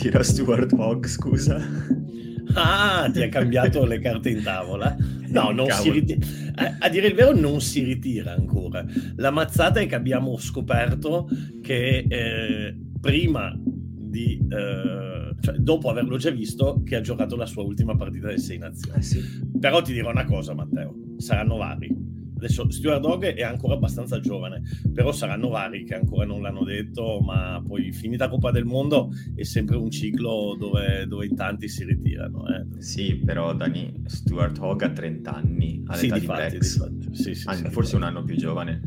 [0.00, 1.60] ritira Stuart Hogg, scusa?
[2.54, 4.96] Ah, ti ha cambiato le carte in tavola?
[5.28, 6.26] No, non si ritira.
[6.54, 8.82] A, a, dire il vero, non si ritira ancora.
[9.16, 11.28] La mazzata è che abbiamo scoperto
[11.62, 14.40] che eh, prima di.
[14.48, 18.56] Eh, cioè, dopo averlo già visto, che ha giocato la sua ultima partita del Sei
[18.56, 18.98] Nazioni.
[18.98, 19.22] Eh sì.
[19.60, 24.62] Però ti dirò una cosa, Matteo: saranno vari Adesso Stuart Dog è ancora abbastanza giovane,
[24.94, 29.42] però saranno vari che ancora non l'hanno detto, ma poi finita Coppa del Mondo è
[29.42, 32.46] sempre un ciclo dove, dove in tanti si ritirano.
[32.48, 32.82] Eh.
[32.82, 37.46] Sì, però Dani, Stuart Hogg ha 30 anni, all'età sì, di, fatti, Brex, sì, sì,
[37.46, 38.80] Anzi, forse un anno più giovane,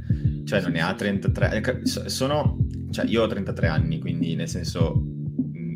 [0.45, 2.57] cioè non ne ha 33, sono,
[2.89, 5.11] cioè io ho 33 anni, quindi nel senso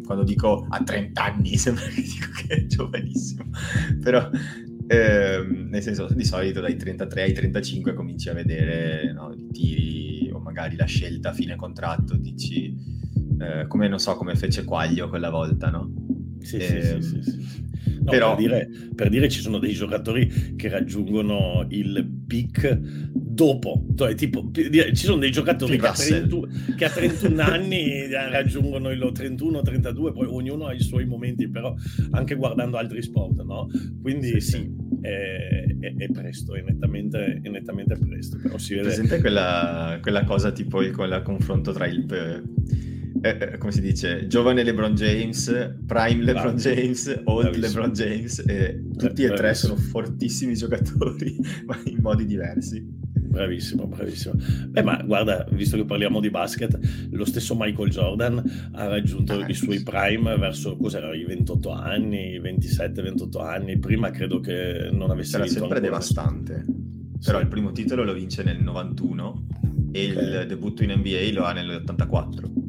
[0.03, 3.44] quando dico a 30 anni sembra che dico che è giovanissimo,
[4.02, 4.28] però
[4.88, 10.30] eh, nel senso, di solito dai 33 ai 35 cominci a vedere no, i tiri
[10.32, 12.74] o magari la scelta a fine contratto, dici
[13.40, 15.92] eh, come non so come fece Quaglio quella volta, no?
[16.48, 17.66] Sì, eh, sì, sì, sì.
[18.00, 18.36] No, Però...
[18.36, 22.80] per, dire, per dire ci sono dei giocatori che raggiungono il peak
[23.12, 28.92] dopo, cioè, tipo, ci sono dei giocatori che a, 31, che a, 31, anni raggiungono
[28.92, 31.75] il 31-32, poi ognuno ha i suoi momenti, però
[32.12, 33.68] anche guardando altri sport, no?
[34.02, 38.88] Quindi sì, sì è, è, è, presto, è nettamente, è nettamente, presto, però si vede...
[38.88, 42.06] Presente quella, quella cosa tipo il, quella confronto tra il...
[43.22, 47.56] Eh, eh, come si dice, giovane LeBron James, prime LeBron James, old.
[47.56, 53.06] LeBron James, e tutti e tre sono fortissimi giocatori, ma in modi diversi.
[53.28, 54.34] Bravissimo, bravissimo.
[54.70, 56.80] Beh, ma guarda, visto che parliamo di basket,
[57.12, 62.40] lo stesso Michael Jordan ha raggiunto ah, i suoi prime verso cos'era, i 28 anni,
[62.40, 63.78] 27-28 anni.
[63.78, 66.66] Prima credo che non avesse Sarà vinto sempre devastante.
[67.24, 67.44] Però sì.
[67.44, 69.46] il primo titolo lo vince nel 91
[69.91, 70.41] e okay.
[70.41, 72.66] il debutto in NBA lo ha nell'84.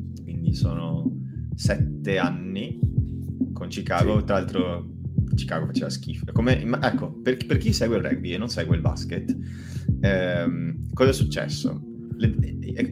[0.49, 1.11] Quindi sono
[1.55, 2.79] sette anni
[3.53, 4.19] con Chicago.
[4.19, 4.25] Sì.
[4.25, 4.89] Tra l'altro,
[5.35, 6.25] Chicago faceva schifo.
[6.33, 9.37] Come, ecco, per, per chi segue il rugby e non segue il basket
[10.01, 11.83] ehm, cosa è successo?
[12.17, 12.35] Le,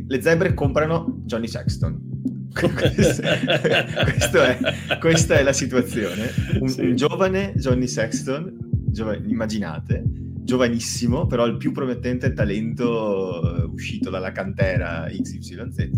[0.07, 2.15] le, zebre comprano Johnny Sexton.
[2.57, 4.59] questo, è,
[5.01, 6.31] questa è la situazione.
[6.61, 6.81] Un, sì.
[6.83, 8.57] un giovane Johnny Sexton,
[8.87, 10.05] giovane, immaginate,
[10.43, 15.91] giovanissimo, però il più promettente talento uh, uscito dalla cantera XYZ,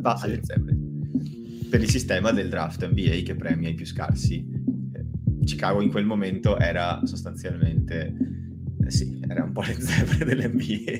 [0.00, 0.24] va sì.
[0.24, 0.75] alle zebre
[1.68, 4.64] per il sistema del draft NBA che premia i più scarsi.
[5.44, 8.36] Chicago in quel momento era sostanzialmente
[8.86, 10.92] eh sì, era un po' le zebre dell'NBA.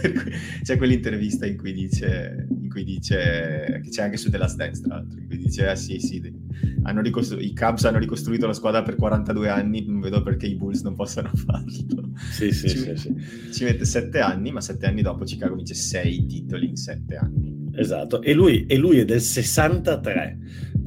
[0.62, 4.80] c'è quell'intervista in cui dice, in cui dice che c'è anche su The Last Dance,
[4.80, 6.20] tra l'altro, in cui dice, ah sì, sì,
[7.02, 10.80] ricostru- i Cubs hanno ricostruito la squadra per 42 anni, non vedo perché i Bulls
[10.82, 12.12] non possano farlo.
[12.30, 13.14] Sì, sì, ci, sì, sì.
[13.52, 17.57] ci mette 7 anni, ma 7 anni dopo Chicago vince 6 titoli in 7 anni.
[17.78, 20.38] Esatto, e lui, e lui è del 63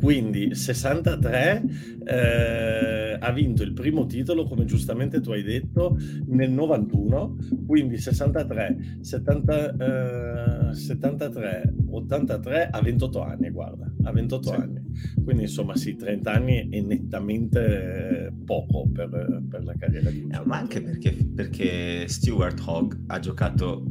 [0.01, 1.63] quindi 63
[2.05, 7.37] eh, ha vinto il primo titolo, come giustamente tu hai detto, nel 91,
[7.67, 14.55] quindi 63, 70, eh, 73, 83, a 28 anni, guarda, a 28 sì.
[14.55, 14.81] anni.
[15.23, 20.41] Quindi insomma sì, 30 anni è nettamente poco per, per la carriera di un eh,
[20.45, 23.85] Ma anche perché, perché Stuart Hogg ha giocato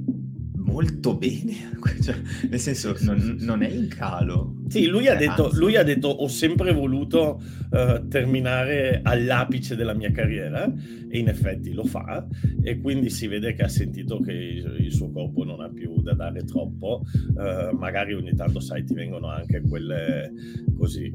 [0.71, 1.71] molto bene,
[2.01, 2.15] cioè,
[2.49, 4.55] nel senso non, non, è in calo.
[4.69, 10.11] Sì, lui ha, detto, lui ha detto ho sempre voluto uh, terminare all'apice della mia
[10.13, 10.73] carriera
[11.09, 12.25] e in effetti lo fa
[12.63, 16.15] e quindi si vede che ha sentito che il suo corpo non ha più da
[16.15, 17.03] dare troppo,
[17.35, 20.33] uh, magari ogni tanto sai ti vengono anche quelle
[20.77, 21.13] così,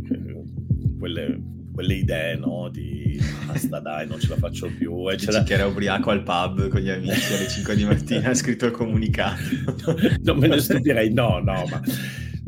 [0.99, 2.69] quelle quelle idee, no?
[2.69, 5.11] Di basta dai, non ce la faccio più.
[5.11, 5.43] E c'era...
[5.43, 8.71] che era ubriaco al pub con gli amici alle 5 di mattina, ha scritto il
[8.71, 9.43] comunicato.
[10.23, 11.81] non me ne stupirei, no, no, ma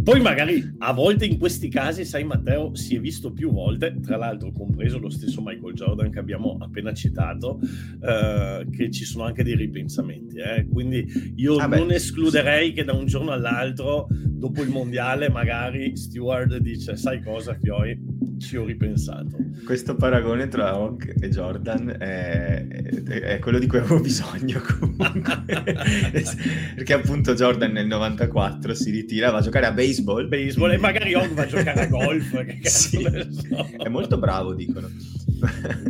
[0.07, 4.15] poi magari a volte in questi casi, sai Matteo, si è visto più volte, tra
[4.15, 7.59] l'altro compreso lo stesso Michael Jordan che abbiamo appena citato,
[8.01, 10.37] eh, che ci sono anche dei ripensamenti.
[10.37, 10.65] Eh?
[10.71, 16.55] Quindi io ah non escluderei che da un giorno all'altro, dopo il mondiale, magari Stewart
[16.55, 17.99] dice, sai cosa Fioi,
[18.37, 19.37] ci ho ripensato.
[19.65, 25.43] Questo paragone tra Hawk e Jordan è, è, è, quello di cui avevo bisogno comunque.
[26.75, 30.71] Perché appunto Jordan nel 94 si ritira, va a giocare a baseball baseball.
[30.71, 32.45] E magari Hog va a giocare a golf.
[32.61, 33.01] sì.
[33.01, 33.69] so.
[33.77, 34.89] È molto bravo, dicono.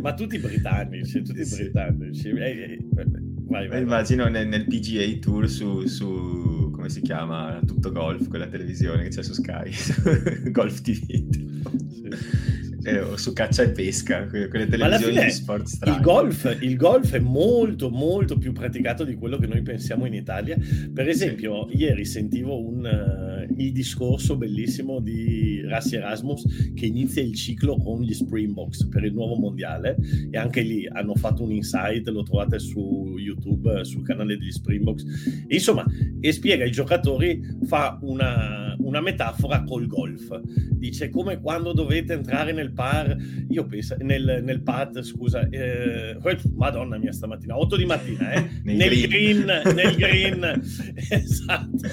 [0.02, 1.62] Ma tutti britannici, tutti sì.
[1.62, 2.28] britannici.
[2.28, 2.78] Eh,
[3.46, 4.32] vai, vai, Immagino vai.
[4.32, 9.22] Nel, nel, PGA Tour su, su, come si chiama, Tutto Golf, quella televisione che c'è
[9.22, 9.70] su Sky,
[10.50, 11.47] Golf TV.
[11.70, 12.47] Sì.
[12.88, 15.96] Eh, su caccia e pesca, quelle televisioni di sport strani.
[15.96, 20.14] Il golf, il golf è molto molto più praticato di quello che noi pensiamo in
[20.14, 20.56] Italia.
[20.92, 21.78] Per esempio, sì.
[21.78, 28.02] ieri sentivo un, uh, il discorso bellissimo di Rassi Erasmus che inizia il ciclo con
[28.02, 29.96] gli Springboks per il nuovo mondiale
[30.30, 35.44] e anche lì hanno fatto un insight, lo trovate su YouTube, sul canale degli Springboks.
[35.46, 35.84] E insomma,
[36.20, 40.40] e spiega ai giocatori, fa una, una metafora col golf.
[40.78, 43.16] Dice come quando dovete entrare nel par,
[43.48, 46.16] io penso, nel, nel pad, scusa, eh,
[46.54, 50.62] madonna mia stamattina, 8 di mattina, eh, nel green, green nel green,
[51.10, 51.88] esatto.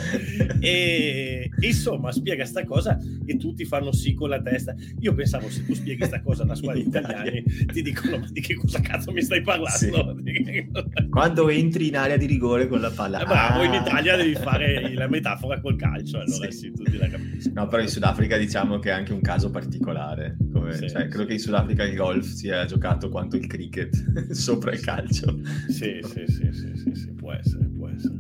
[0.59, 4.75] E, insomma spiega sta cosa e tutti fanno sì con la testa.
[4.99, 7.43] Io pensavo se tu spieghi sta cosa alla squadra di italiani
[7.73, 9.77] ti dicono ma di che cosa cazzo mi stai parlando?
[9.77, 10.69] Sì.
[11.09, 13.21] Quando entri in area di rigore con la palla.
[13.21, 13.65] Eh, bravo, ah.
[13.65, 17.61] in Italia devi fare la metafora col calcio, allora sì, sì tutti la capiscono.
[17.61, 20.38] No, però in Sudafrica diciamo che è anche un caso particolare.
[20.51, 24.72] Come, sì, cioè, credo che in Sudafrica il golf sia giocato quanto il cricket sopra
[24.72, 25.39] il calcio.
[25.68, 28.13] Sì, sì, sì, sì, sì, sì può essere, può essere.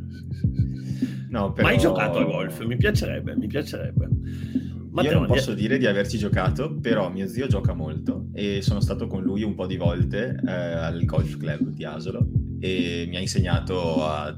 [1.29, 1.67] No, però...
[1.67, 4.07] Mai giocato a golf, mi piacerebbe, mi piacerebbe.
[4.95, 8.79] Matteo, Io non posso dire di averci giocato, però mio zio gioca molto e sono
[8.79, 12.25] stato con lui un po' di volte eh, al golf club di Asolo
[12.61, 14.37] e mi ha insegnato a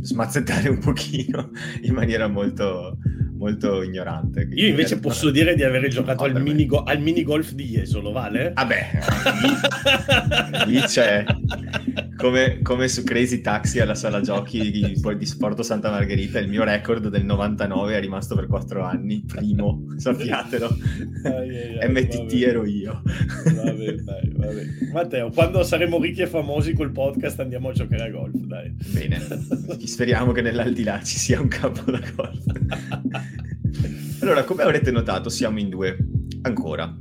[0.00, 1.50] smazzettare un pochino
[1.82, 2.96] in maniera molto,
[3.42, 4.48] molto ignorante.
[4.52, 5.32] Io invece posso fare...
[5.32, 8.52] dire di aver giocato al mini, go- al mini, golf di Jesolo, vale?
[8.54, 8.90] Vabbè,
[10.64, 11.24] lì, lì c'è
[12.16, 16.62] come, come, su Crazy Taxi alla sala giochi di, di Sporto Santa Margherita, il mio
[16.62, 20.76] record del 99 è rimasto per 4 anni, primo, sappiatelo.
[21.24, 22.46] Ai, ai, ai, MTT vabbè.
[22.46, 23.02] ero io.
[23.04, 24.66] Vabbè, dai, vabbè.
[24.92, 28.72] Matteo, quando saremo ricchi e famosi col podcast andiamo a giocare a golf, dai.
[28.92, 29.18] Bene,
[29.84, 32.44] speriamo che nell'aldilà ci sia un campo da golf.
[34.22, 35.96] Allora, come avrete notato, siamo in due,
[36.42, 36.96] ancora.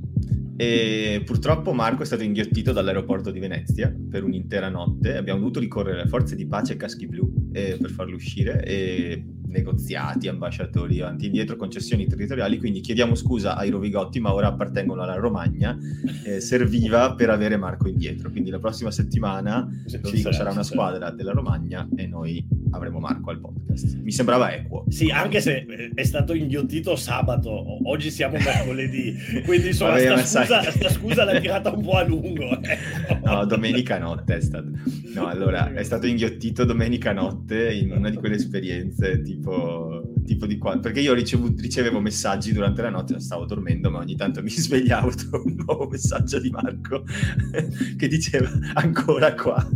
[0.58, 5.18] E purtroppo Marco è stato inghiottito dall'aeroporto di Venezia per un'intera notte.
[5.18, 8.64] Abbiamo dovuto ricorrere alle forze di pace e caschi blu eh, per farlo uscire.
[8.64, 14.48] E negoziati, ambasciatori, avanti e indietro, concessioni territoriali, quindi chiediamo scusa ai Rovigotti, ma ora
[14.48, 15.78] appartengono alla Romagna,
[16.24, 19.70] eh, serviva per avere Marco indietro, quindi la prossima settimana,
[20.12, 23.98] dico, sarà una squadra della Romagna e noi avremo Marco al podcast.
[24.02, 24.86] Mi sembrava equo.
[24.90, 27.50] Sì, anche se eh, è stato inghiottito sabato,
[27.88, 29.16] oggi siamo mercoledì,
[29.46, 32.60] quindi insomma Vabbè, sta, scusa, sta, scusa, l'ha tirata un po' a lungo.
[32.62, 33.20] Ecco.
[33.24, 34.70] No, domenica notte è stato.
[35.14, 40.46] No, allora, è stato inghiottito domenica notte in una di quelle esperienze tipo tipo, tipo
[40.46, 40.78] di qua.
[40.78, 45.12] Perché io ricevo, ricevevo messaggi durante la notte, stavo dormendo, ma ogni tanto mi svegliavo
[45.30, 47.04] con un nuovo messaggio di Marco
[47.98, 49.68] che diceva ancora qua.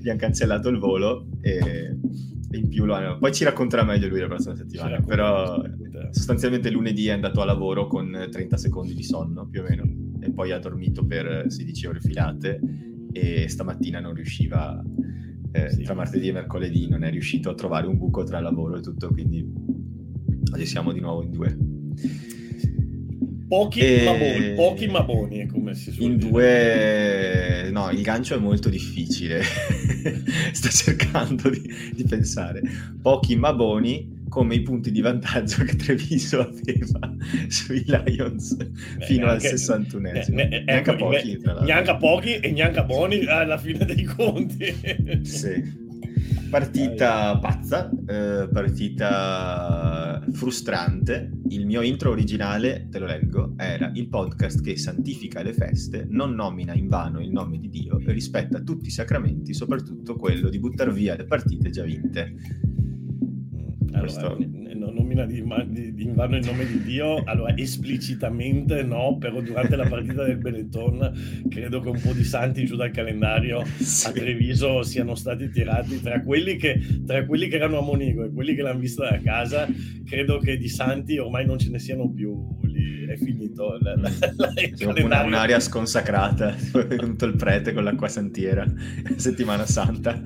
[0.00, 1.96] Gli hanno cancellato il volo e,
[2.50, 3.18] e in più lo hanno...
[3.18, 5.62] Poi ci racconterà meglio lui la prossima settimana, però
[6.10, 9.82] sostanzialmente lunedì è andato a lavoro con 30 secondi di sonno più o meno
[10.20, 12.60] e poi ha dormito per 16 ore filate
[13.12, 14.82] e stamattina non riusciva
[15.54, 15.82] eh, sì.
[15.84, 19.08] tra martedì e mercoledì non è riuscito a trovare un buco tra lavoro e tutto,
[19.08, 19.48] quindi
[20.52, 21.56] oggi siamo di nuovo in due.
[23.46, 24.04] Pochi, e...
[24.04, 26.30] ma buoni, pochi ma buoni, come si suol In dire.
[26.30, 27.70] due...
[27.70, 29.42] No, il gancio è molto difficile.
[30.50, 31.62] Sto cercando di,
[31.94, 32.60] di pensare.
[33.00, 37.14] Pochi ma buoni come i punti di vantaggio che Treviso aveva
[37.46, 40.34] sui Lions Beh, fino neanche, al 61esimo.
[40.34, 44.74] Ne, ne, neanche ecco, pochi, neanche pochi e neanche buoni alla fine dei conti.
[45.22, 45.82] sì.
[46.50, 51.30] Partita pazza, eh, partita frustrante.
[51.50, 56.34] Il mio intro originale, te lo leggo, era il podcast che santifica le feste, non
[56.34, 60.58] nomina in vano il nome di Dio e rispetta tutti i sacramenti, soprattutto quello di
[60.58, 62.34] buttare via le partite già vinte.
[63.94, 64.36] Allora,
[64.94, 69.86] nomina di, di, di invano il nome di Dio, allora esplicitamente no, però durante la
[69.86, 74.06] partita del Benetton credo che un po' di santi giù dal calendario sì.
[74.06, 76.00] a Treviso siano stati tirati.
[76.00, 79.20] Tra quelli, che, tra quelli che erano a Monigo e quelli che l'hanno vista da
[79.20, 79.68] casa,
[80.04, 82.32] credo che di santi ormai non ce ne siano più
[83.12, 83.78] è finito.
[83.80, 86.54] La, la, la, una, un'area sconsacrata,
[86.86, 88.66] venuto il prete con l'acqua santiera,
[89.16, 90.20] settimana santa,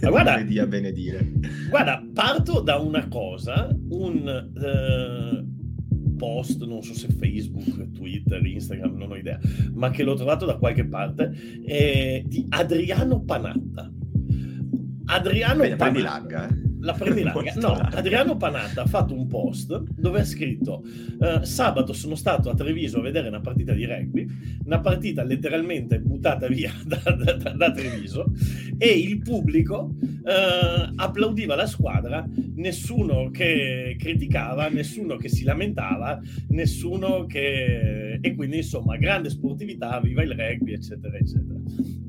[0.00, 1.32] Ma guarda, a benedire.
[1.68, 9.12] Guarda, parto da una cosa, un uh, post, non so se Facebook, Twitter, Instagram, non
[9.12, 9.38] ho idea,
[9.72, 11.32] ma che l'ho trovato da qualche parte,
[11.64, 13.90] eh, di Adriano Panatta.
[15.06, 16.48] Adriano Bene, Panatta.
[16.80, 17.52] Eh la prendi larga.
[17.60, 20.82] No, Adriano Panatta ha fatto un post dove ha scritto
[21.18, 24.26] uh, sabato sono stato a Treviso a vedere una partita di rugby,
[24.64, 28.32] una partita letteralmente buttata via da, da, da, da Treviso
[28.78, 37.26] e il pubblico uh, applaudiva la squadra, nessuno che criticava, nessuno che si lamentava, nessuno
[37.26, 38.18] che...
[38.20, 41.58] e quindi insomma grande sportività, viva il rugby eccetera eccetera.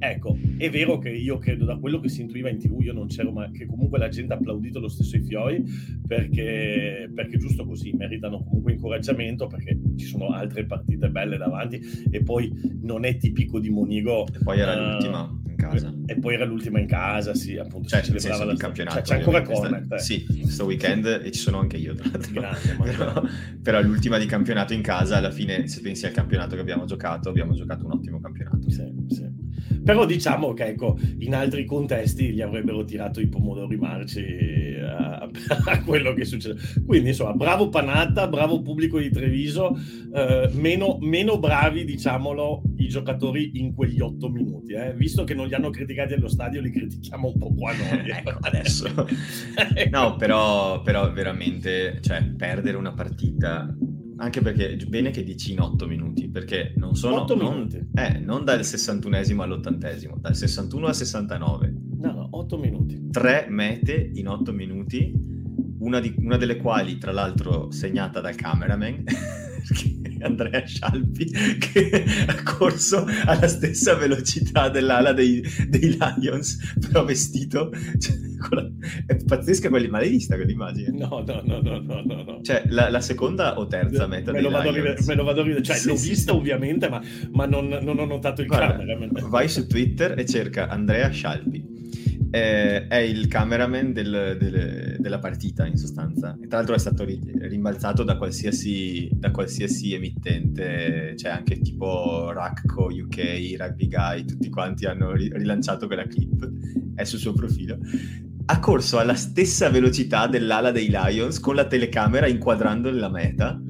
[0.03, 3.07] Ecco, è vero che io credo da quello che si intuiva in tv, io non
[3.07, 5.63] c'ero ma che comunque la gente applaudì applaudito lo stesso i Fioi
[6.07, 12.21] perché, perché giusto così meritano comunque incoraggiamento perché ci sono altre partite belle davanti e
[12.21, 12.51] poi
[12.81, 14.27] non è tipico di Monigo.
[14.27, 15.93] E poi era uh, l'ultima in casa.
[16.05, 17.89] E poi era l'ultima in casa, sì, appunto.
[17.89, 18.55] Cioè, si celebrava la...
[18.55, 18.97] campionato.
[18.97, 19.85] Cioè, c'è ancora Cornet.
[19.85, 19.97] Sta...
[19.97, 21.93] Sì, questo weekend e ci sono anche io.
[21.93, 23.23] Grande, però,
[23.61, 27.29] però l'ultima di campionato in casa, alla fine, se pensi al campionato che abbiamo giocato,
[27.29, 28.69] abbiamo giocato un ottimo campionato.
[28.69, 29.00] Sì.
[29.83, 35.29] Però diciamo che ecco, in altri contesti gli avrebbero tirato i pomodori marci a,
[35.65, 36.59] a quello che succede.
[36.85, 39.75] Quindi insomma, bravo Panatta, bravo pubblico di Treviso,
[40.13, 44.73] eh, meno, meno, bravi diciamolo i giocatori in quegli otto minuti.
[44.73, 44.93] Eh?
[44.93, 48.09] Visto che non li hanno criticati allo stadio, li critichiamo un po' qua noi.
[48.11, 48.87] ecco, adesso.
[49.89, 53.73] no, però, però veramente, cioè, perdere una partita
[54.21, 57.21] anche perché bene che dici in 8 minuti, perché non sono...
[57.21, 57.87] 8 non, minuti?
[57.95, 61.73] Eh, non dal 61esimo all'80esimo, dal 61 al 69.
[61.97, 63.09] No, no, 8 minuti.
[63.09, 65.11] Tre mete in 8 minuti,
[65.79, 69.03] una, di, una delle quali tra l'altro segnata dal cameraman.
[70.21, 77.71] Andrea Scialpi che ha corso alla stessa velocità dell'ala dei, dei Lions, però vestito.
[77.97, 78.15] Cioè,
[78.51, 78.69] la...
[79.05, 80.97] È pazzesca quell'immagine, ma l'hai vista quell'immagine?
[80.97, 82.39] No, no, no, no, no, no.
[82.41, 85.43] Cioè, la, la seconda o terza meta me lo, vado rivedere, me lo vado a
[85.43, 87.01] rivedere, cioè sì, l'ho sì, vista ovviamente, ma,
[87.31, 89.27] ma non, non, ho notato il Guarda, camera.
[89.27, 91.70] Vai su Twitter e cerca Andrea Scialpi
[92.31, 96.37] eh, è il cameraman del, del, della partita in sostanza.
[96.41, 102.85] E tra l'altro è stato rimbalzato da qualsiasi, da qualsiasi emittente, cioè anche tipo Racco
[102.85, 106.49] UK, Rugby Guy, tutti quanti hanno rilanciato quella clip,
[106.95, 107.77] è sul suo profilo.
[108.45, 113.61] Ha corso alla stessa velocità dell'ala dei Lions con la telecamera inquadrando la meta.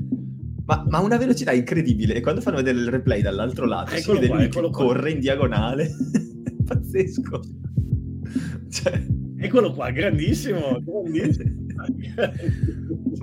[0.63, 2.13] Ma, ma, una velocità incredibile.
[2.13, 5.11] E quando fanno vedere il replay dall'altro lato, eccolo si vede qua, lui che corre
[5.11, 5.89] in diagonale.
[6.63, 7.41] Pazzesco.
[8.71, 9.03] Cioè...
[9.37, 11.49] Eccolo qua, grandissimo, grandissimo.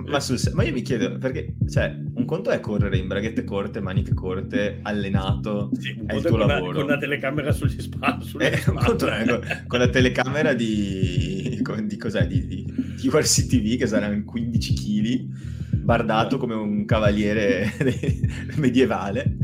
[0.05, 3.79] ma, sul, ma, io mi chiedo perché, cioè, un conto è correre in braghette corte,
[3.79, 6.71] maniche corte, allenato, sì, è il tuo con lavoro.
[6.71, 8.35] La, con la telecamera sugli spalti.
[8.37, 12.65] Eh, un conto è con, con, la telecamera di, di cos'è, di, di,
[13.01, 17.71] di URC che saranno 15 kg, bardato come un cavaliere
[18.57, 19.37] medievale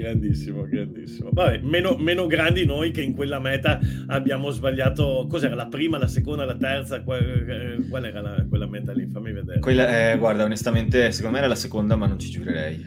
[0.00, 1.28] Grandissimo, grandissimo.
[1.30, 5.26] Vabbè, meno, meno, grandi noi che in quella meta abbiamo sbagliato.
[5.28, 7.02] Cos'era la prima, la seconda, la terza?
[7.02, 9.06] Qual, eh, qual era la, quella meta lì?
[9.12, 9.60] Fammi vedere.
[9.60, 12.82] Quella, eh, guarda, onestamente, secondo me era la seconda, ma non ci giurerei.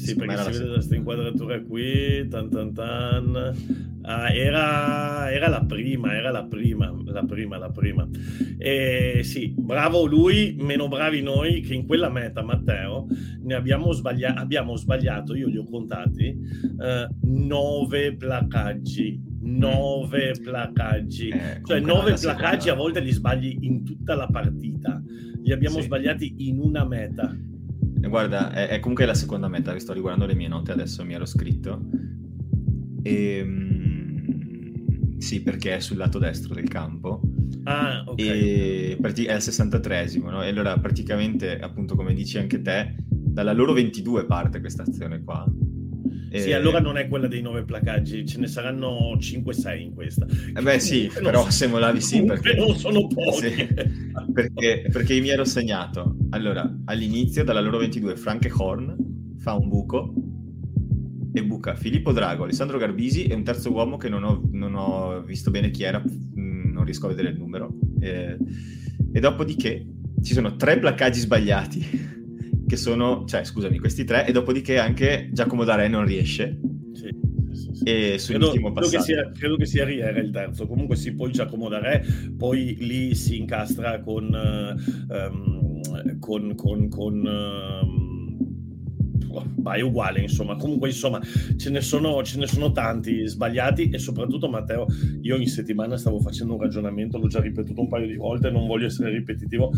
[0.00, 3.88] Sì, perché si vede da questa inquadratura qui, tan tan tan.
[4.02, 8.08] Ah, era, era, la prima, era la prima, la prima, la prima.
[8.56, 13.06] E sì, bravo lui, meno bravi noi che in quella meta, Matteo,
[13.42, 16.34] ne abbiamo, sbaglia- abbiamo sbagliato, io li ho contati,
[16.80, 19.28] eh, nove placaggi.
[19.42, 20.42] Nove mm.
[20.42, 25.02] placaggi, eh, cioè nove placaggi a volte li sbagli in tutta la partita,
[25.42, 25.84] li abbiamo sì.
[25.84, 27.34] sbagliati in una meta.
[28.08, 31.26] Guarda, è, è, comunque la seconda meta, sto riguardando le mie note, adesso mi ero
[31.26, 31.82] scritto.
[33.02, 37.20] E, ehm, sì, perché è sul lato destro del campo.
[37.64, 38.20] Ah, ok.
[38.20, 40.42] E è al 63esimo, no?
[40.42, 45.44] E allora praticamente, appunto, come dici anche te, dalla loro 22 parte questa azione qua.
[46.32, 50.26] Sì, allora non è quella dei nove placaggi, ce ne saranno 5-6 in questa.
[50.54, 52.54] Eh beh sì, però se molavi sì perché...
[52.54, 53.48] non sono pochi.
[53.48, 53.68] Sì,
[54.32, 56.16] perché, perché mi ero segnato.
[56.30, 60.14] Allora, all'inizio, dalla loro 22, Frank Horn fa un buco
[61.32, 65.22] e buca Filippo Drago, Alessandro Garbisi e un terzo uomo che non ho, non ho
[65.22, 67.74] visto bene chi era, mm, non riesco a vedere il numero.
[67.98, 68.36] E,
[69.12, 69.84] e dopodiché
[70.22, 71.84] ci sono tre placaggi sbagliati
[72.66, 76.60] che sono, cioè scusami, questi tre, e dopodiché anche Giacomo Dare non riesce.
[76.92, 77.08] Sì,
[77.52, 77.82] sì, sì.
[77.84, 79.02] E sull'ultimo credo, passaggio.
[79.04, 80.68] Credo che, sia, credo che sia Riera il terzo.
[80.68, 82.04] Comunque sì, poi Giacomo Dare,
[82.36, 84.28] poi lì si incastra con...
[85.08, 85.59] Um,
[86.18, 88.20] con, con, con um,
[89.62, 91.20] ma è uguale insomma comunque insomma
[91.56, 94.86] ce ne, sono, ce ne sono tanti sbagliati e soprattutto Matteo
[95.20, 98.66] io in settimana stavo facendo un ragionamento l'ho già ripetuto un paio di volte non
[98.66, 99.70] voglio essere ripetitivo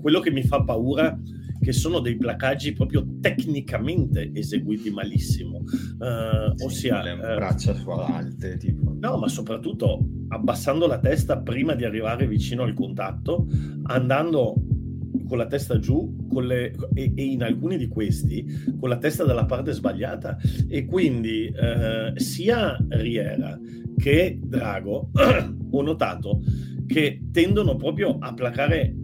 [0.00, 1.16] quello che mi fa paura
[1.60, 5.58] che sono dei placaggi proprio tecnicamente eseguiti malissimo.
[5.58, 8.96] Uh, ossia, le uh, braccia su alte, tipo.
[8.98, 13.48] No, ma soprattutto abbassando la testa prima di arrivare vicino al contatto,
[13.84, 14.54] andando
[15.28, 18.44] con la testa giù con le, e, e, in alcuni di questi
[18.78, 20.38] con la testa dalla parte sbagliata.
[20.68, 23.58] E quindi eh, sia Riera
[23.96, 25.10] che Drago
[25.70, 26.40] ho notato
[26.86, 28.94] che tendono proprio a placare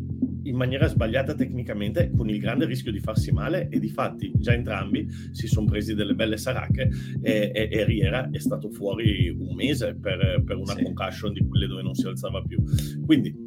[0.44, 3.68] in maniera sbagliata tecnicamente con il grande rischio di farsi male.
[3.68, 6.90] E di fatti già entrambi si sono presi delle belle saracche
[7.22, 10.82] e, e, e Riera è stato fuori un mese per, per una sì.
[10.82, 12.62] concussion di quelle dove non si alzava più.
[13.04, 13.43] Quindi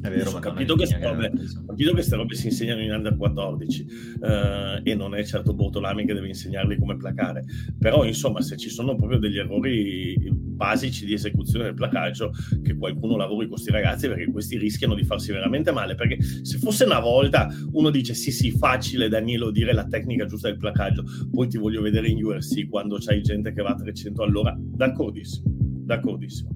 [0.00, 1.30] vero, ho capito, che robe,
[1.66, 3.86] capito che queste robe si insegnano in under 14
[4.22, 7.44] eh, e non è certo Bortolami che deve insegnarli come placare,
[7.78, 13.16] però insomma se ci sono proprio degli errori basici di esecuzione del placaggio che qualcuno
[13.16, 15.94] lavori con questi ragazzi perché questi rischiano di farsi veramente male.
[15.94, 20.48] Perché se fosse una volta uno dice sì sì facile Danilo dire la tecnica giusta
[20.48, 21.04] del placaggio.
[21.30, 24.56] Poi ti voglio vedere in URC quando c'hai gente che va a 300 all'ora.
[24.58, 25.54] D'accordissimo
[25.86, 26.50] d'accordissimo.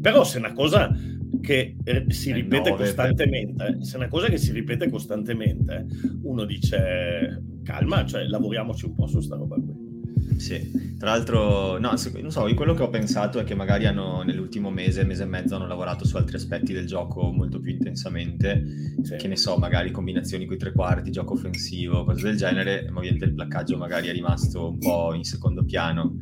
[0.00, 0.90] Però se è una cosa
[1.40, 5.86] che eh, si ripete costantemente, se è una cosa che si ripete costantemente,
[6.22, 9.88] uno dice calma, cioè lavoriamoci un po' su sta roba qui.
[10.36, 14.70] Sì, tra l'altro, no, non so, quello che ho pensato è che magari hanno nell'ultimo
[14.70, 18.64] mese, mese e mezzo hanno lavorato su altri aspetti del gioco molto più intensamente,
[19.02, 19.16] sì.
[19.16, 23.00] che ne so, magari combinazioni con i tre quarti, gioco offensivo, cose del genere, ma
[23.00, 26.16] ovviamente il placcaggio magari è rimasto un po' in secondo piano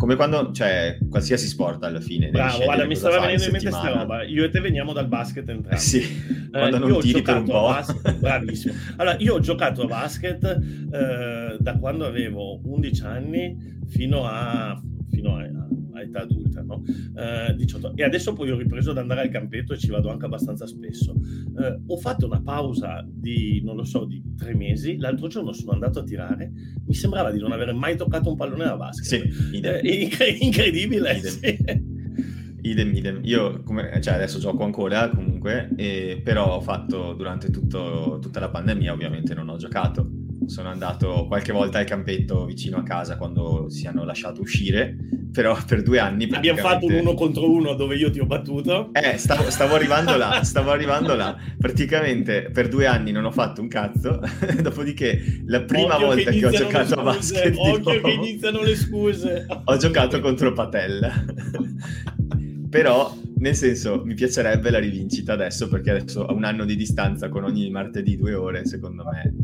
[0.00, 2.30] come quando, cioè, qualsiasi sport alla fine.
[2.30, 4.22] Bravo, guarda, mi stava venendo in mente questa roba.
[4.22, 5.78] Io e te veniamo dal basket entrambi.
[5.78, 7.68] sì, eh, quando non tiri per un po'.
[7.68, 8.74] Basket, bravissimo.
[8.96, 14.80] Allora, io ho giocato a basket eh, da quando avevo 11 anni fino a,
[15.10, 15.59] fino a
[16.02, 16.82] età adulta, no?
[17.16, 17.96] eh, 18.
[17.96, 21.14] E adesso poi ho ripreso ad andare al campetto e ci vado anche abbastanza spesso.
[21.14, 24.96] Eh, ho fatto una pausa di, non lo so, di tre mesi.
[24.98, 26.52] L'altro giorno sono andato a tirare.
[26.86, 29.22] Mi sembrava di non aver mai toccato un pallone da basket.
[29.24, 29.80] Sì, idem.
[29.82, 31.16] Eh, incre- incredibile.
[31.16, 31.30] Idem.
[31.30, 31.98] Sì.
[32.62, 33.20] Idem, idem.
[33.24, 38.50] Io come, cioè adesso gioco ancora comunque, e, però ho fatto durante tutto, tutta la
[38.50, 43.68] pandemia ovviamente non ho giocato sono andato qualche volta al campetto vicino a casa quando
[43.68, 44.96] si hanno lasciato uscire,
[45.32, 46.28] però per due anni...
[46.30, 48.90] Abbiamo fatto un uno contro uno dove io ti ho battuto.
[48.92, 51.36] Eh, stavo, stavo arrivando là, stavo arrivando là.
[51.58, 54.20] Praticamente per due anni non ho fatto un cazzo,
[54.60, 57.54] dopodiché la prima occhio volta che, che ho giocato a basket...
[57.56, 59.46] Occhio che iniziano le scuse.
[59.64, 61.12] ho giocato contro Patella.
[62.68, 67.28] però nel senso mi piacerebbe la rivincita adesso perché adesso a un anno di distanza
[67.28, 69.34] con ogni martedì due ore secondo me.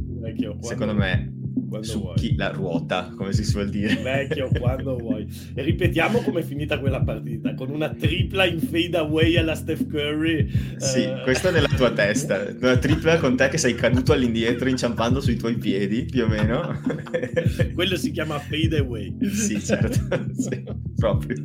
[0.61, 1.46] Secondo me
[1.81, 2.37] succhi vuoi.
[2.37, 3.97] la ruota, come si suol dire.
[4.03, 5.27] Vecchio, quando vuoi.
[5.55, 10.49] E ripetiamo com'è finita quella partita, con una tripla in fade away alla Steph Curry.
[10.77, 11.23] Sì, uh...
[11.23, 12.55] questa è nella tua testa.
[12.61, 16.81] Una tripla con te che sei caduto all'indietro inciampando sui tuoi piedi, più o meno.
[17.75, 19.17] Quello si chiama fade away.
[19.31, 20.31] Sì, certo.
[20.37, 20.63] sì,
[20.97, 21.37] proprio.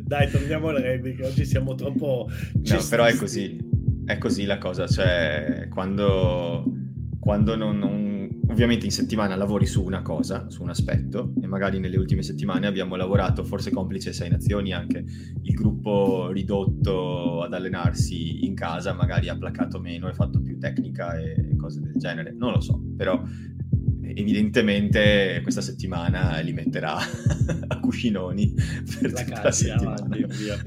[0.00, 2.28] Dai, torniamo al rugby, che oggi siamo troppo...
[2.52, 3.70] No, però è così.
[4.04, 6.64] È così la cosa, cioè quando
[7.22, 8.11] quando non, non,
[8.52, 12.66] ovviamente in settimana lavori su una cosa, su un aspetto e magari nelle ultime settimane
[12.66, 15.04] abbiamo lavorato, forse complice Sei Nazioni, anche
[15.42, 21.18] il gruppo ridotto ad allenarsi in casa magari ha placato meno e fatto più tecnica
[21.18, 23.22] e cose del genere, non lo so, però
[24.14, 26.96] evidentemente questa settimana li metterà
[27.68, 29.92] a cuscinoni per placati, tutta la settimana.
[29.92, 30.62] Avanti, via,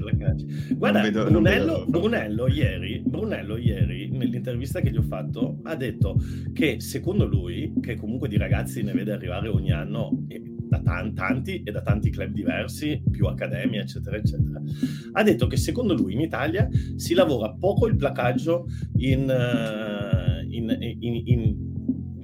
[0.70, 6.20] Guarda, vedo, Brunello, Brunello, ieri, Brunello ieri, nell'intervista che gli ho fatto, ha detto
[6.52, 10.26] che secondo lui, che comunque di ragazzi ne vede arrivare ogni anno,
[10.68, 10.80] da
[11.14, 14.60] tanti e da tanti club diversi, più accademia, eccetera, eccetera.
[15.12, 20.76] Ha detto che secondo lui in Italia si lavora poco il placaggio in, uh, in,
[20.78, 21.75] in, in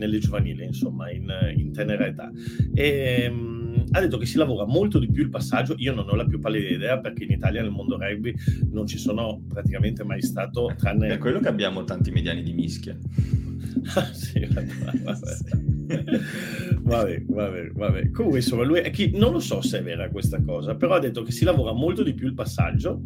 [0.03, 2.31] nelle giovanili, insomma, in, in tenera età.
[2.75, 5.75] E, um, ha detto che si lavora molto di più il passaggio.
[5.79, 8.35] Io non ho la più pallida idea perché in Italia nel mondo rugby
[8.71, 10.75] non ci sono praticamente mai stato.
[10.77, 11.09] Tranne...
[11.09, 12.97] È quello che abbiamo tanti mediani di mischia.
[14.13, 14.47] sì,
[16.83, 18.11] vabbè, vabbè, vabbè.
[18.11, 21.23] Comunque, insomma, lui chi, non lo so se è vera questa cosa, però ha detto
[21.23, 23.01] che si lavora molto di più il passaggio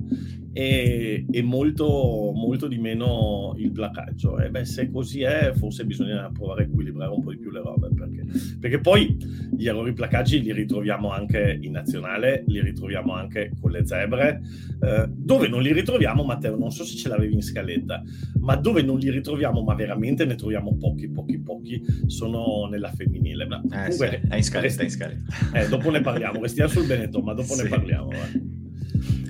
[0.53, 4.39] e, e molto, molto di meno il placaggio.
[4.39, 7.61] E beh, se così è, forse bisogna provare a equilibrare un po' di più le
[7.61, 8.25] robe, perché,
[8.59, 9.17] perché poi
[9.55, 14.41] gli errori placaggi li ritroviamo anche in nazionale, li ritroviamo anche con le zebre,
[14.81, 18.03] eh, dove non li ritroviamo, Matteo, non so se ce l'avevi in scaletta,
[18.41, 23.47] ma dove non li ritroviamo, ma veramente ne troviamo pochi, pochi, pochi, sono nella femminile.
[23.47, 24.29] Ma eh, comunque, sì.
[24.29, 25.35] è in scaletta, è in scaletta.
[25.53, 27.63] Eh, dopo ne parliamo, restiamo sul Benetton, ma dopo sì.
[27.63, 28.11] ne parliamo.
[28.13, 28.65] Eh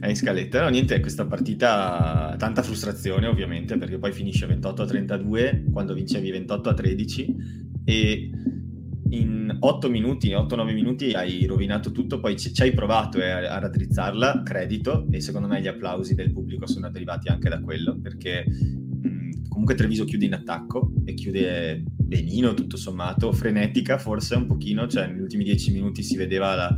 [0.01, 0.63] è in scaletta.
[0.63, 6.31] No, niente, questa partita, tanta frustrazione ovviamente, perché poi finisce 28 a 32 quando vincevi
[6.31, 7.37] 28 a 13
[7.85, 8.31] e
[9.11, 13.59] in 8 minuti, 8-9 minuti hai rovinato tutto, poi ci, ci hai provato eh, a,
[13.59, 18.45] raddrizzarla, credito, e secondo me gli applausi del pubblico sono derivati anche da quello, perché
[19.57, 25.07] comunque Treviso chiude in attacco e chiude benino tutto sommato, frenetica forse un pochino, cioè
[25.07, 26.77] negli ultimi 10 minuti si vedeva la,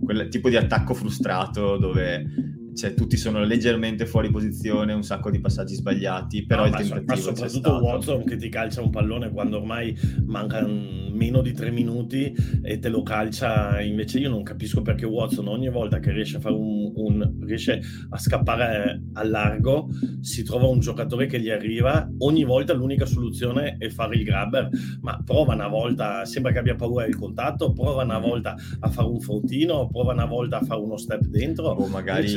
[0.00, 5.40] quel tipo di attacco frustrato dove cioè, tutti sono leggermente fuori posizione, un sacco di
[5.40, 9.58] passaggi sbagliati, però no, il tentativo ma soprattutto Watson che ti calcia un pallone quando
[9.58, 10.68] ormai mancano
[11.12, 15.68] meno di tre minuti e te lo calcia, invece io non capisco perché Watson ogni
[15.68, 19.88] volta che riesce a fare un, un riesce a scappare a largo
[20.20, 24.68] si trova un giocatore che gli arriva, ogni volta l'unica soluzione è fare il grabber,
[25.00, 29.08] ma prova una volta, sembra che abbia paura del contatto, prova una volta a fare
[29.08, 31.68] un frontino, prova una volta a fare uno step dentro.
[31.70, 32.28] O magari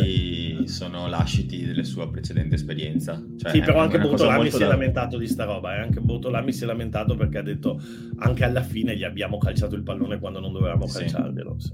[0.66, 3.24] sono lasciti della sua precedente esperienza.
[3.38, 4.68] Cioè, sì, però anche Botolami si è da...
[4.68, 5.80] lamentato di sta roba, eh?
[5.80, 7.82] anche Botolami si è lamentato perché ha detto
[8.18, 11.00] anche alla fine gli abbiamo calciato il pallone quando non dovevamo sì.
[11.00, 11.56] calciarglielo.
[11.60, 11.72] Sì.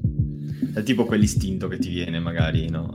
[0.74, 2.94] È tipo quell'istinto che ti viene magari, no?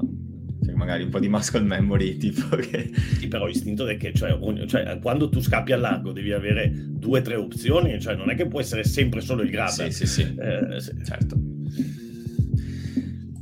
[0.64, 2.90] Cioè, magari un po' di muscle memory, tipo che...
[3.18, 6.72] Sì, però istinto è che, cioè, ogni, cioè, quando tu scappi al largo devi avere
[6.74, 9.68] due o tre opzioni, cioè non è che può essere sempre solo il grab.
[9.68, 10.92] Sì, sì, sì, eh, sì.
[11.04, 11.53] certo.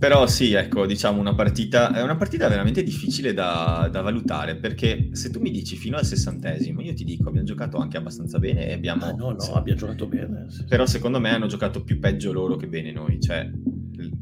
[0.03, 5.11] Però sì, ecco, diciamo una partita, è una partita veramente difficile da, da, valutare, perché
[5.13, 8.67] se tu mi dici fino al sessantesimo, io ti dico, abbiamo giocato anche abbastanza bene
[8.67, 9.05] e abbiamo...
[9.05, 9.53] Ah, no, no, sì.
[9.55, 10.47] abbiamo giocato bene.
[10.49, 13.49] Sì, Però secondo me hanno giocato più peggio loro che bene noi, cioè,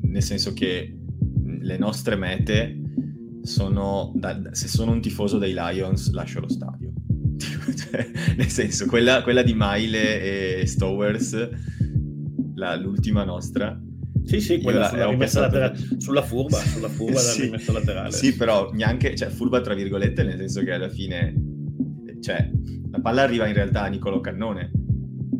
[0.03, 0.99] nel senso che
[1.61, 2.79] le nostre mete
[3.40, 6.93] sono, da, se sono un tifoso dei Lions, lascio lo stadio.
[7.40, 11.49] cioè, nel senso, quella, quella, di Mile e Stowers,
[12.57, 13.81] la, l'ultima nostra
[14.31, 18.12] sì, sì, quella sulla, rimessa laterale, sulla furba, sulla furba sì, rimessa laterale.
[18.12, 21.35] Sì, però neanche, cioè furba tra virgolette, nel senso che alla fine,
[22.21, 22.49] cioè,
[22.90, 24.71] la palla arriva in realtà a Nicolo Cannone,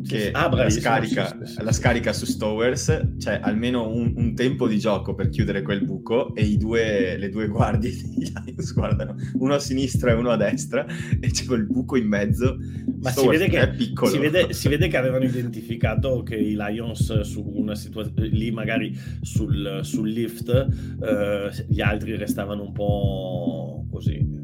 [0.07, 4.67] che ah, la, scarica, sì, sì, la, scarica, su Stowers, c'è almeno un, un, tempo
[4.67, 9.53] di gioco per chiudere quel buco e due, le due guardie di Lions guardano uno
[9.53, 10.85] a sinistra e uno a destra
[11.19, 12.57] e c'è quel buco in mezzo.
[13.01, 13.73] Ma si vede, che,
[14.05, 18.97] si, vede, si vede, che, avevano identificato che i Lions su una situazione lì magari
[19.21, 24.39] sul, sul lift eh, gli altri restavano un po' così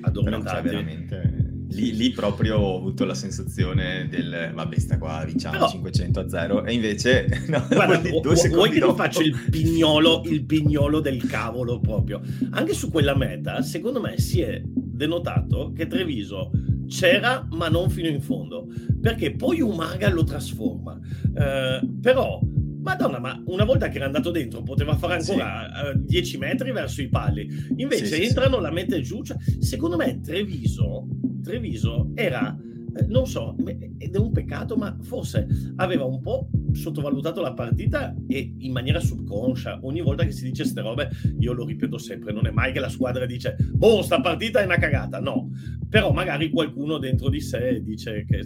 [0.00, 0.68] addormentati.
[0.68, 1.43] Però, cioè, veramente
[1.74, 6.28] Lì, lì, proprio ho avuto la sensazione del vabbè sta qua vinciamo Però, 500 a
[6.28, 8.94] 0 e invece no, guarda, due secondi vuoi che dopo...
[8.94, 12.20] faccio il pignolo, il pignolo del cavolo proprio?
[12.50, 16.50] Anche su quella meta secondo me si è denotato che Treviso
[16.86, 18.66] c'era ma non fino in fondo
[19.00, 20.98] perché poi Umaga lo trasforma.
[21.36, 22.40] Eh, però
[22.84, 26.04] Madonna, ma una volta che era andato dentro poteva fare ancora sì.
[26.04, 27.48] 10 metri verso i pali.
[27.76, 29.22] Invece sì, entrano, sì, la mette giù.
[29.22, 31.08] Cioè, secondo me Treviso
[31.44, 32.58] Treviso era,
[32.96, 33.54] eh, non so,
[33.98, 38.98] ed è un peccato, ma forse aveva un po' sottovalutato la partita e in maniera
[38.98, 42.72] subconscia, ogni volta che si dice queste robe, io lo ripeto sempre, non è mai
[42.72, 45.50] che la squadra dice, boh, sta partita è una cagata, no,
[45.88, 48.42] però magari qualcuno dentro di sé dice che...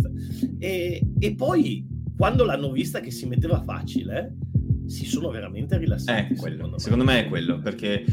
[0.59, 1.87] E, e poi,
[2.19, 4.35] quando l'hanno vista che si metteva facile,
[4.87, 6.33] si sono veramente rilassati.
[6.33, 6.79] Eh, secondo, me.
[6.81, 8.05] secondo me è quello, perché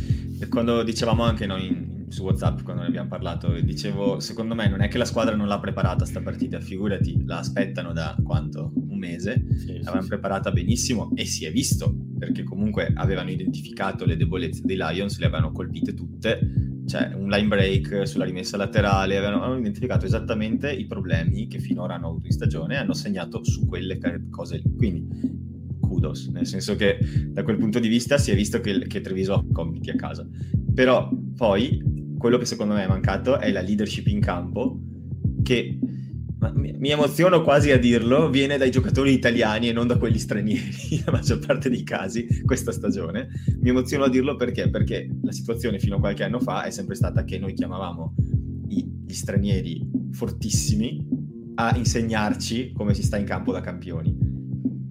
[0.47, 4.81] quando dicevamo anche noi in, su WhatsApp quando ne abbiamo parlato, dicevo, secondo me non
[4.81, 8.71] è che la squadra non l'ha preparata sta partita, figurati, la aspettano da quanto?
[8.75, 10.61] Un mese, sì, l'avevano sì, preparata sì.
[10.61, 15.51] benissimo e si è visto, perché comunque avevano identificato le debolezze dei Lions, le avevano
[15.51, 21.60] colpite tutte, cioè un line break sulla rimessa laterale, avevano identificato esattamente i problemi che
[21.60, 24.76] finora hanno avuto in stagione e hanno segnato su quelle cose lì.
[24.76, 25.08] Quindi
[25.80, 29.34] kudos, nel senso che da quel punto di vista si è visto che, che Treviso
[29.34, 30.28] ha compiti a casa.
[30.74, 34.80] Però poi quello che secondo me è mancato è la leadership in campo,
[35.43, 35.78] che
[36.53, 41.12] mi emoziono quasi a dirlo, viene dai giocatori italiani e non da quelli stranieri, la
[41.12, 43.27] maggior parte dei casi, questa stagione.
[43.62, 44.69] Mi emoziono a dirlo perché?
[44.69, 48.13] Perché la situazione fino a qualche anno fa è sempre stata che noi chiamavamo
[48.67, 51.08] gli stranieri fortissimi
[51.55, 54.17] a insegnarci come si sta in campo da campioni.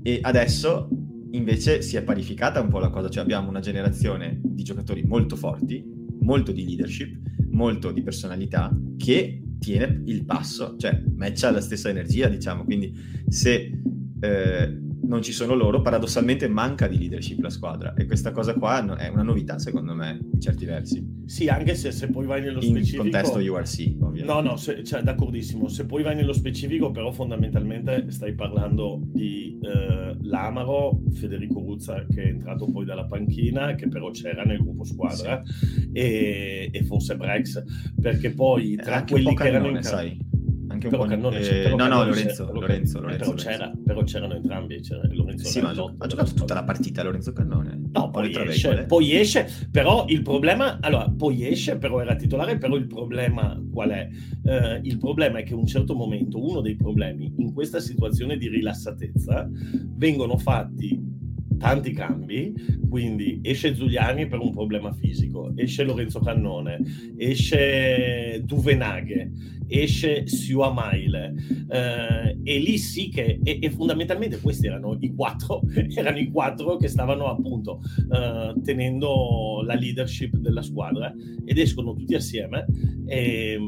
[0.02, 0.88] E adesso
[1.32, 5.36] invece si è parificata un po' la cosa, cioè abbiamo una generazione di giocatori molto
[5.36, 5.84] forti,
[6.20, 7.16] molto di leadership,
[7.50, 12.64] molto di personalità che tiene il passo, cioè matcha la stessa energia, diciamo.
[12.64, 12.92] Quindi
[13.28, 13.80] se
[14.20, 18.96] eh, non ci sono loro, paradossalmente manca di leadership la squadra e questa cosa qua
[18.96, 21.22] è una novità secondo me in certi versi.
[21.26, 23.04] Sì, anche se, se poi vai nello in specifico...
[23.04, 24.24] In contesto URC, ovviamente.
[24.24, 25.68] No, no, se, cioè, d'accordissimo.
[25.68, 32.22] Se poi vai nello specifico, però fondamentalmente stai parlando di eh, Lamaro, Federico Ruzza che
[32.22, 35.90] è entrato poi dalla panchina, che però c'era nel gruppo squadra, sì.
[35.92, 37.62] e, e, forse Brex,
[38.00, 39.82] perché poi tra quelli che erano in...
[39.82, 40.32] Sai
[40.74, 44.02] anche un però po' Cannone, eh, però no, no, Lorenzo, Lorenzo, Lorenzo, però, c'era, però,
[44.02, 44.80] c'erano entrambi.
[44.80, 47.80] C'era Lorenzo sì, ma ha giocato tutta la partita Lorenzo Cannone.
[47.92, 52.76] No, poi esce, poi esce, però il problema, allora, poi esce, però era titolare, però
[52.76, 54.08] il problema qual è?
[54.44, 58.36] Eh, il problema è che a un certo momento, uno dei problemi, in questa situazione
[58.36, 59.48] di rilassatezza,
[59.96, 61.13] vengono fatti
[61.58, 62.54] tanti cambi,
[62.88, 66.78] quindi esce Giuliani per un problema fisico, esce Lorenzo Cannone,
[67.16, 69.30] esce Duvenaghe,
[69.66, 71.34] esce Siua Maile
[71.68, 75.62] eh, e lì sì che e, e, fondamentalmente questi erano i quattro
[75.94, 77.80] erano i quattro che stavano appunto
[78.12, 81.12] eh, tenendo la leadership della squadra
[81.44, 82.66] ed escono tutti assieme
[83.06, 83.58] e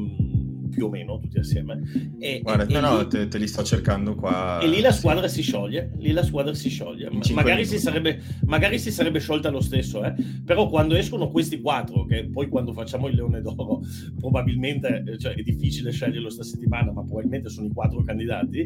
[0.77, 1.81] più o meno tutti assieme.
[2.19, 4.59] E, Guarda, e, no, no, te, te, li sto cercando qua.
[4.59, 7.09] E lì la squadra si scioglie, lì la squadra si scioglie.
[7.33, 10.13] Magari si, sarebbe, magari si, sarebbe, sciolta lo stesso, eh?
[10.45, 13.81] però quando escono questi quattro, che poi quando facciamo il Leone d'Oro
[14.19, 18.59] probabilmente eh, cioè, è difficile sceglierlo sta settimana, ma probabilmente sono i quattro candidati,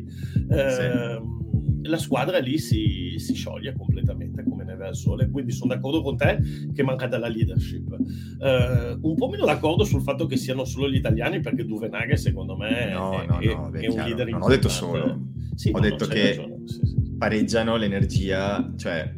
[0.50, 1.51] eh, sì.
[1.84, 5.30] La squadra lì si, si scioglie completamente come neve al sole.
[5.30, 6.40] Quindi sono d'accordo con te
[6.74, 7.90] che manca della leadership.
[7.90, 12.56] Uh, un po' meno d'accordo sul fatto che siano solo gli italiani, perché Duvenaghe secondo
[12.56, 15.20] me no, è, no, no, beh, è un leader Non ho detto solo,
[15.56, 17.16] sì, ho detto che sì, sì.
[17.18, 19.14] pareggiano l'energia, cioè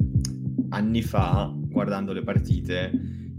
[0.70, 2.92] anni fa, guardando le partite,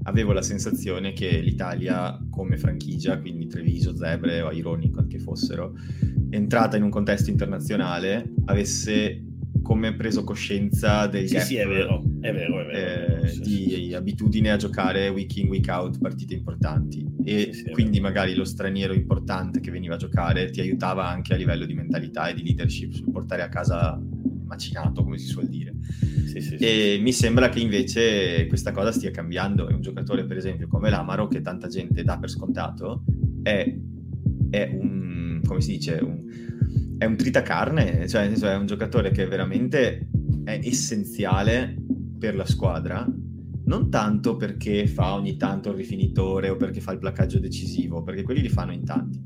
[0.05, 5.75] avevo la sensazione che l'Italia come franchigia, quindi Treviso, Zebre o Ironico che fossero,
[6.31, 9.23] entrata in un contesto internazionale, avesse
[9.63, 13.41] come preso coscienza del sì, gap sì, è vero, è vero, è vero, eh, sì,
[13.41, 17.03] di sì, abitudine a giocare week in, week out partite importanti.
[17.25, 21.65] E quindi magari lo straniero importante che veniva a giocare ti aiutava anche a livello
[21.65, 23.99] di mentalità e di leadership sul portare a casa
[24.55, 25.75] macinato, come si suol dire.
[26.59, 29.69] e mi sembra che invece questa cosa stia cambiando.
[29.69, 33.05] E un giocatore per esempio come l'Amaro che tanta gente dà per scontato
[33.43, 33.77] è,
[34.51, 36.23] è un, come si dice, un
[36.99, 40.09] è un tritacarne, cioè è un giocatore che veramente
[40.45, 41.77] è essenziale
[42.19, 43.07] per la squadra,
[43.67, 48.23] non tanto perché fa ogni tanto il rifinitore o perché fa il placcaggio decisivo, perché
[48.23, 49.21] quelli li fanno in tanti,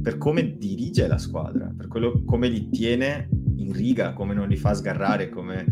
[0.00, 3.28] per come dirige la squadra, per quello, come li tiene
[3.68, 5.64] in riga, come non li fa sgarrare, come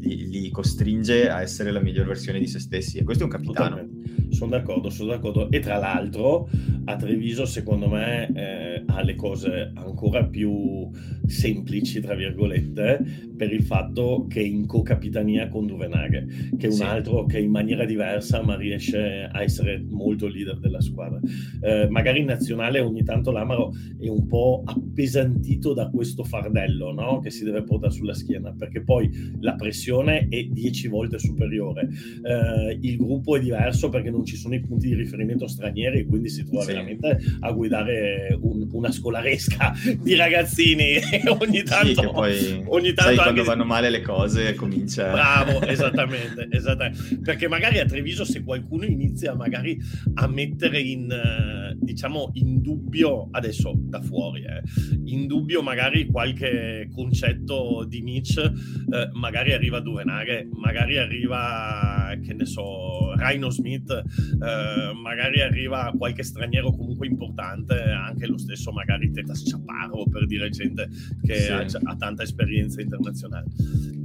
[0.00, 2.98] li, li, costringe a essere la miglior versione di se stessi.
[2.98, 3.88] E questo è un capitano.
[4.30, 5.50] Sono d'accordo, sono d'accordo.
[5.50, 6.48] E tra l'altro
[6.84, 10.88] a Treviso, secondo me, eh, ha le cose ancora più
[11.26, 16.76] semplici, tra virgolette, per il fatto che è in co-capitania con Duvenaghe, che è un
[16.76, 16.82] sì.
[16.82, 21.20] altro che in maniera diversa ma riesce a essere molto leader della squadra.
[21.60, 27.20] Eh, magari in nazionale ogni tanto l'Amaro è un po' appesantito da questo fardello no?
[27.20, 31.88] che si deve portare sulla schiena, perché poi la pressione è dieci volte superiore.
[32.22, 36.28] Eh, il gruppo è diverso perché non ci sono i punti di riferimento stranieri, quindi
[36.28, 36.68] si trova sì.
[36.68, 40.98] veramente a guidare un, una scolaresca di ragazzini
[41.40, 46.48] ogni tanto, sì, poi, ogni tanto sai, quando vanno male le cose comincia bravo esattamente,
[46.50, 49.78] esattamente perché magari a Treviso se qualcuno inizia magari
[50.14, 54.62] a mettere in eh, diciamo in dubbio adesso da fuori eh,
[55.04, 62.46] in dubbio magari qualche concetto di Mitch eh, magari arriva Duvenaghe magari arriva che ne
[62.46, 69.42] so Rhino Smith eh, magari arriva qualche straniero comunque importante anche lo stesso magari Tetas
[69.44, 70.88] Chaparro per dire gente
[71.22, 71.50] che sì.
[71.50, 73.46] ha, ha, tanta esperienza internazionale.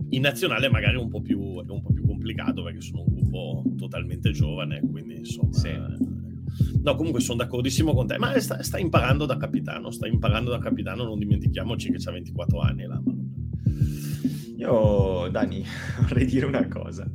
[0.10, 3.64] In nazionale magari è un po' più, un po più complicato perché sono un gruppo
[3.78, 5.54] totalmente giovane, quindi insomma...
[5.54, 6.12] Sì.
[6.84, 10.60] No, comunque sono d'accordissimo con te, ma sta, sta, imparando da capitano, sta imparando da
[10.60, 13.02] capitano, non dimentichiamoci che ha 24 anni là.
[14.64, 15.62] Io, Dani,
[16.08, 17.06] vorrei dire una cosa.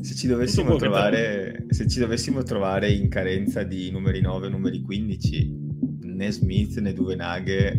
[0.00, 4.80] Se ci, dovessimo trovare, se ci dovessimo trovare in carenza di numeri 9 o numeri
[4.80, 5.58] 15,
[6.04, 7.76] né Smith né Duvenaghe.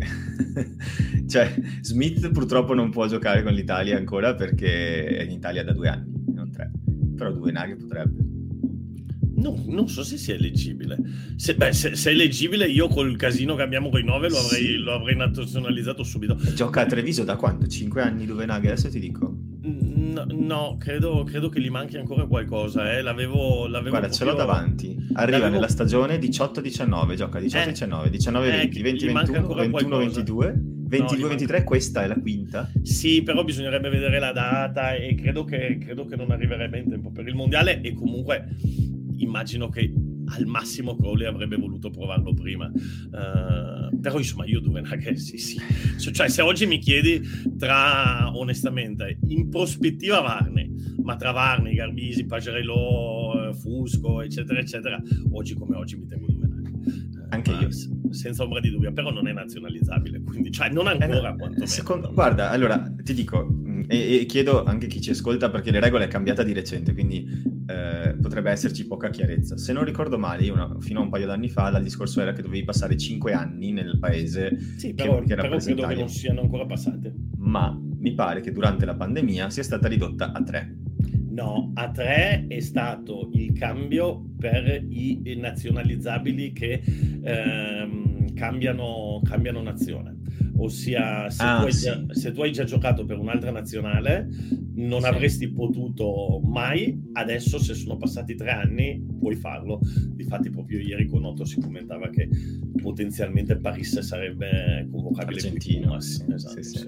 [1.26, 5.88] cioè, Smith purtroppo non può giocare con l'Italia ancora perché è in Italia da due
[5.88, 6.70] anni, non tre.
[7.16, 8.14] Però Duvenaghe potrebbe.
[9.42, 10.96] No, non so se sia eleggibile.
[11.34, 14.38] Se, beh, se, se, è eleggibile, io col casino che abbiamo con i 9 lo
[14.38, 14.76] avrei, sì.
[14.76, 16.36] lo avrei nazionalizzato subito.
[16.54, 17.66] Gioca a Treviso da quanto?
[17.66, 18.68] 5 anni Duvenaghe?
[18.68, 19.34] Adesso ti dico.
[19.64, 22.92] No, no credo, credo, che gli manchi ancora qualcosa.
[22.96, 23.02] Eh.
[23.02, 24.96] L'avevo, l'avevo Guarda, ce l'ho davanti.
[25.14, 25.54] Arriva l'avevo...
[25.54, 30.70] nella stagione 18-19, gioca 18-19, 19-20, 20-21-22.
[30.92, 32.70] 22-23, no, questa è la quinta.
[32.82, 37.10] Sì, però bisognerebbe vedere la data e credo che, credo che non arriverebbe in tempo
[37.10, 38.56] per il mondiale e comunque
[39.22, 39.92] immagino che
[40.26, 42.66] al massimo Crowley avrebbe voluto provarlo prima.
[42.66, 45.58] Uh, però insomma io Duvenaghe sì sì.
[45.98, 47.20] Cioè se oggi mi chiedi
[47.58, 50.70] tra, onestamente, in prospettiva Varney,
[51.02, 55.00] ma tra Varney, Garbisi, Pagerello, Fusco, eccetera, eccetera,
[55.32, 56.41] oggi come oggi mi tengo Duvenaghe.
[57.32, 57.68] Anche io.
[58.10, 62.12] Senza ombra di dubbio, però non è nazionalizzabile, quindi cioè non ancora eh, no, secondo,
[62.12, 66.04] Guarda, allora ti dico, mm, e, e, chiedo anche chi ci ascolta perché le regole
[66.04, 67.26] è cambiata di recente, quindi
[67.66, 69.56] eh, potrebbe esserci poca chiarezza.
[69.56, 72.42] Se non ricordo male, io fino a un paio d'anni fa, dal discorso era che
[72.42, 76.42] dovevi passare 5 anni nel paese sì, però, che, che però credo che non siano
[76.42, 77.14] ancora passate.
[77.38, 80.76] Ma mi pare che durante la pandemia sia stata ridotta a 3.
[81.30, 86.82] No, a 3 è stato il cambio per i nazionalizzabili che
[87.22, 90.18] ehm, cambiano, cambiano nazione.
[90.56, 91.84] Ossia, se, ah, tu sì.
[91.84, 94.28] già, se, tu hai già giocato per un'altra nazionale,
[94.74, 95.06] non sì.
[95.06, 97.00] avresti potuto mai.
[97.12, 99.78] Adesso, se sono passati tre anni, puoi farlo.
[100.08, 102.28] Difatti, proprio ieri con Otto si commentava che
[102.82, 105.36] potenzialmente Paris sarebbe convocabile.
[105.36, 105.96] Argentino.
[105.96, 106.84] Esatto, sì, sì.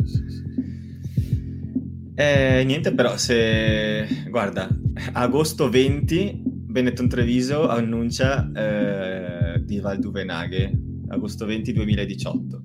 [2.16, 4.68] Eh, niente, però, se guarda,
[5.12, 12.62] agosto 20 Benetton Treviso annuncia eh, di Valduvenaghe, agosto 20 2018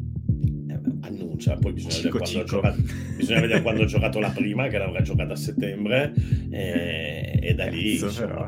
[1.40, 2.82] pronuncia, poi bisogna, cico, vedere, quando giocato,
[3.16, 6.14] bisogna vedere quando ha giocato la prima, che l'avrà giocata a settembre,
[6.50, 7.98] e, e da lì...
[7.98, 8.48] Cazzo, insomma,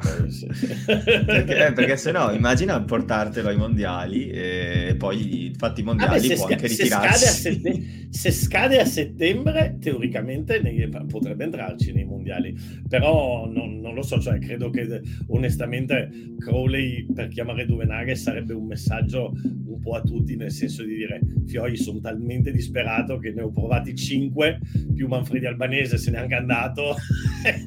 [1.26, 6.36] perché, eh, perché se no, immagina portartelo ai mondiali e poi, infatti i mondiali ah,
[6.36, 7.26] può sca- anche ritirarsi.
[7.26, 12.56] Se scade, sette- se scade, a settembre, teoricamente ne- potrebbe entrarci nei mondiali,
[12.88, 18.66] però non, non, lo so, cioè credo che onestamente Crowley per chiamare Duvenaghe sarebbe un
[18.66, 19.34] messaggio
[19.72, 23.44] un po' a tutti, nel senso di dire, Fioi sono talmente disperati disperato che ne
[23.44, 24.60] ho provati 5
[24.94, 26.96] più Manfredi Albanese se n'è anche andato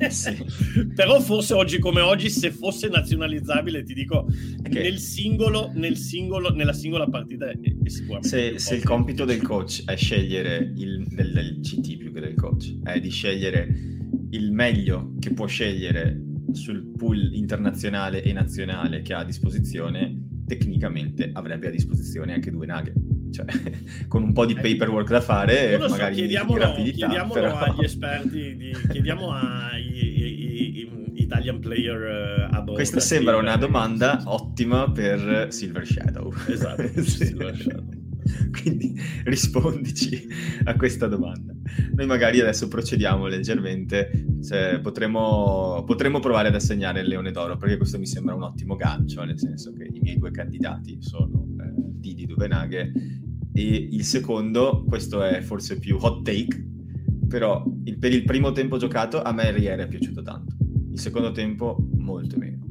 [0.09, 0.45] sì.
[0.95, 4.27] però forse oggi come oggi se fosse nazionalizzabile ti dico
[4.59, 4.83] okay.
[4.83, 9.43] nel singolo, nel singolo nella singola partita è, è sicuramente se, se il compito del
[9.43, 13.69] coach è scegliere il, del, del CT più che del coach è di scegliere
[14.31, 16.21] il meglio che può scegliere
[16.53, 22.67] sul pool internazionale e nazionale che ha a disposizione tecnicamente avrebbe a disposizione anche due
[22.67, 22.93] naghe
[23.35, 23.47] cioè,
[24.07, 27.59] con un po' di paperwork da fare, so, magari chiediamolo, rapidità, chiediamolo però...
[27.59, 30.45] agli esperti, di, chiediamo ai
[31.15, 36.33] Italian player uh, Questa sembra una domanda ottima per Silver Shadow.
[36.49, 37.27] Esatto, sì.
[37.27, 38.03] Silver Shadow.
[38.51, 40.27] Quindi rispondici
[40.65, 41.53] a questa domanda.
[41.95, 44.39] Noi magari adesso procediamo leggermente,
[44.83, 49.23] potremmo, potremmo, provare ad assegnare il Leone d'Oro, perché questo mi sembra un ottimo gancio,
[49.25, 52.93] nel senso che i miei due candidati sono eh, Didi Duvenaghe
[53.55, 56.67] e il secondo, questo è forse più hot take,
[57.29, 60.57] però il, per il primo tempo giocato a me Riera è piaciuto tanto,
[60.93, 62.63] il secondo tempo molto meno.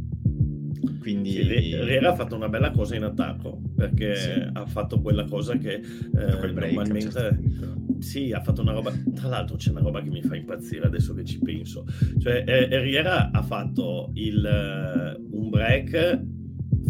[1.00, 1.32] Quindi...
[1.32, 4.30] Sì, Riera ha fatto una bella cosa in attacco perché sì.
[4.54, 5.82] ha fatto quella cosa che eh,
[6.13, 8.91] normalmente certo sì, ha fatto una roba.
[9.15, 11.86] Tra l'altro, c'è una roba che mi fa impazzire adesso che ci penso.
[12.19, 16.22] Cioè, eh, Riera ha fatto il, uh, un break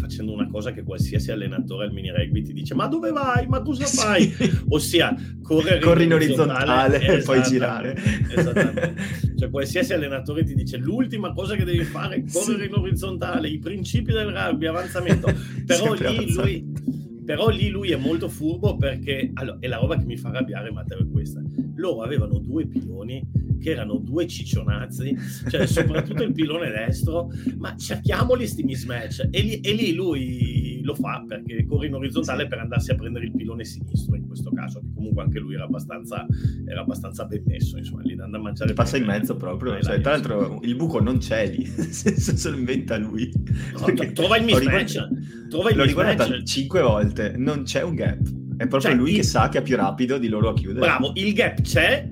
[0.03, 3.61] facendo una cosa che qualsiasi allenatore al mini rugby ti dice ma dove vai, ma
[3.61, 4.29] cosa fai?
[4.29, 4.51] Sì.
[4.67, 7.95] Ossia correre Corri in orizzontale, e poi girare.
[8.29, 8.95] Esattamente.
[9.37, 12.69] Cioè qualsiasi allenatore ti dice l'ultima cosa che devi fare è correre sì.
[12.69, 15.33] in orizzontale, i principi del rugby, avanzamento.
[15.65, 20.03] Però lì lui però lì lui è molto furbo perché, allora, e la roba che
[20.03, 21.41] mi fa arrabbiare Matteo è questa,
[21.75, 23.25] loro avevano due piloni
[23.63, 25.15] che erano due ciccionazzi,
[25.47, 30.93] cioè soprattutto il pilone destro, ma cerchiamoli sti mismatch, e lì, e lì lui lo
[30.95, 34.81] fa perché corre in orizzontale per andarsi a prendere il pilone sinistro in questo caso,
[34.81, 36.25] che comunque anche lui era abbastanza,
[36.67, 38.73] era abbastanza ben messo, insomma, lì da andare a mangiare...
[38.73, 42.97] Passa in mezzo proprio, cioè, tra l'altro il buco non c'è lì, se lo inventa
[42.97, 43.31] lui.
[43.79, 48.41] No, trova il mismatch, trova il L'ho riguardato cinque volte, non c'è un gap.
[48.57, 49.15] È proprio cioè, lui il...
[49.17, 50.79] che sa che è più rapido di loro a chiudere.
[50.79, 52.09] Bravo, il gap c'è,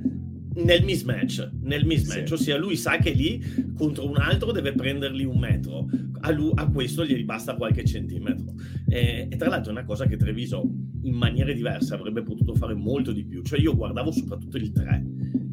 [0.54, 2.34] nel mismatch, nel mismatch sì.
[2.34, 3.42] ossia lui sa che lì
[3.76, 5.88] contro un altro deve prenderli un metro,
[6.22, 8.54] a, lui, a questo gli basta qualche centimetro.
[8.88, 10.70] E, e, tra l'altro è una cosa che Treviso
[11.04, 15.06] in maniere diverse avrebbe potuto fare molto di più, cioè io guardavo soprattutto il 3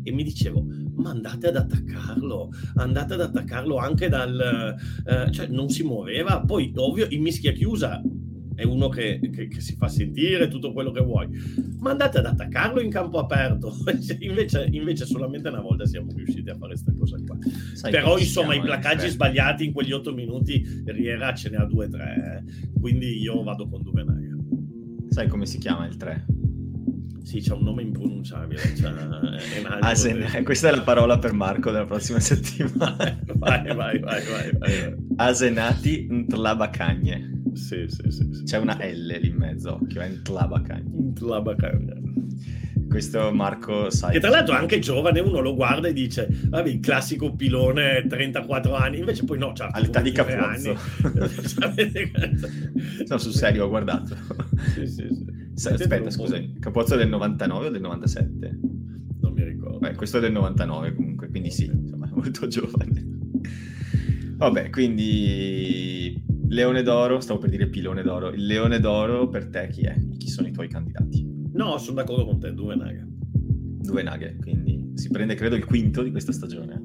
[0.02, 0.64] e mi dicevo
[0.96, 4.76] ma andate ad attaccarlo, andate ad attaccarlo anche dal...
[5.06, 8.02] Eh, cioè non si muoveva, poi ovvio in mischia chiusa
[8.58, 11.28] è uno che, che, che, si fa sentire tutto quello che vuoi,
[11.78, 13.72] ma andate ad attaccarlo in campo aperto.
[14.18, 17.38] invece, invece, solamente una volta siamo riusciti a fare questa cosa qua.
[17.74, 21.86] Sai Però insomma i placaggi sbagliati in quegli otto minuti, Riera ce ne ha due
[21.86, 22.80] o tre, eh.
[22.80, 24.36] quindi io vado con Duvenaga.
[25.08, 26.26] Sai come si chiama il 3?
[27.28, 28.62] Sì, c'è un nome impronunciabile.
[29.80, 33.20] Asen, ah, questa è la parola per Marco della prossima settimana.
[33.36, 34.22] vai, vai, vai,
[34.56, 34.94] vai.
[35.16, 37.42] Asenati Ntlabacagne.
[37.52, 38.44] Sì, sì, sì, sì.
[38.44, 40.90] C'è una L lì in mezzo, occhio, è Ntlabacagne.
[40.90, 42.02] Ntlabacagne.
[42.88, 44.12] questo Marco sai.
[44.12, 48.74] Che tra l'altro anche giovane, uno lo guarda e dice, vabbè, il classico pilone 34
[48.74, 50.72] anni, invece poi no, c'ha all'età di Capuzzo.
[53.06, 54.16] no, sul serio, ho guardato.
[54.72, 55.37] Sì, sì, sì.
[55.66, 58.58] Aspetta, scusa, Capozzo del 99 o del 97?
[59.20, 59.78] Non mi ricordo.
[59.78, 63.06] Beh, questo è del 99 comunque, quindi sì, insomma, molto giovane.
[64.36, 68.30] Vabbè, quindi Leone d'Oro, stavo per dire Pilone d'Oro.
[68.30, 69.96] Il Leone d'Oro per te chi è?
[70.16, 71.26] Chi sono i tuoi candidati?
[71.52, 73.04] No, sono d'accordo con te, due Naghe.
[73.08, 76.82] Due Naghe, quindi si prende credo il quinto di questa stagione.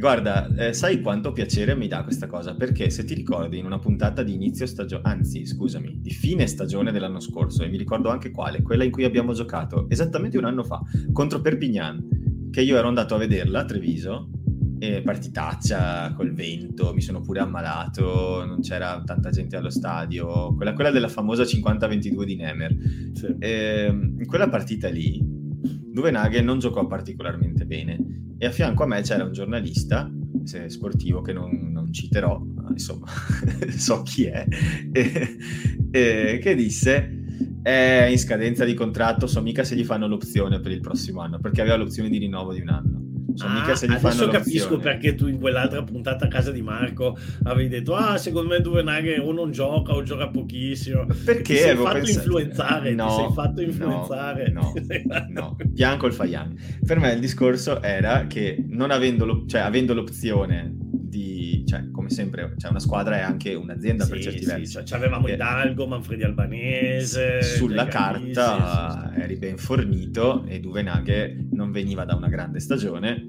[0.00, 2.54] Guarda, eh, sai quanto piacere mi dà questa cosa?
[2.54, 6.90] Perché se ti ricordi in una puntata di inizio stagione, anzi scusami, di fine stagione
[6.90, 10.64] dell'anno scorso, e mi ricordo anche quale, quella in cui abbiamo giocato esattamente un anno
[10.64, 10.80] fa
[11.12, 14.30] contro Perpignan, che io ero andato a vederla a Treviso
[14.78, 20.72] e partitaccia col vento, mi sono pure ammalato, non c'era tanta gente allo stadio, quella,
[20.72, 22.76] quella della famosa 50-22 di Nemer.
[23.12, 23.36] Sì.
[23.38, 28.84] E, ehm, in quella partita lì, dove Nagel non giocò particolarmente bene e a fianco
[28.84, 30.10] a me c'era un giornalista
[30.66, 33.06] sportivo che non, non citerò, insomma,
[33.76, 34.46] so chi è,
[34.90, 35.36] e,
[35.90, 37.18] e, che disse
[37.60, 41.38] è in scadenza di contratto, so mica se gli fanno l'opzione per il prossimo anno,
[41.38, 43.09] perché aveva l'opzione di rinnovo di un anno.
[43.40, 47.16] Cioè, ah, se gli adesso capisco perché tu in quell'altra puntata a casa di Marco
[47.44, 51.06] avevi detto ah secondo me Duvenaghe o non gioca o gioca pochissimo.
[51.24, 52.18] Perché ti sei fatto pensato...
[52.18, 54.50] influenzare no, ti sei fatto influenzare.
[54.50, 54.72] no,
[55.06, 55.56] no, no.
[55.66, 59.44] bianco il Faian per me il discorso era che non avendo, lo...
[59.46, 60.88] cioè, avendo l'opzione
[61.70, 64.84] cioè, come sempre, cioè una squadra è anche un'azienda sì, per certi sì, versi.
[64.84, 67.42] Cioè, avevamo che, Hidalgo, Manfredi Albanese.
[67.42, 73.24] Sulla carta eri ben fornito e Duvenaghe non veniva da una grande stagione,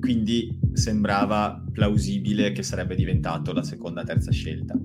[0.00, 4.76] quindi sembrava plausibile che sarebbe diventato la seconda terza scelta.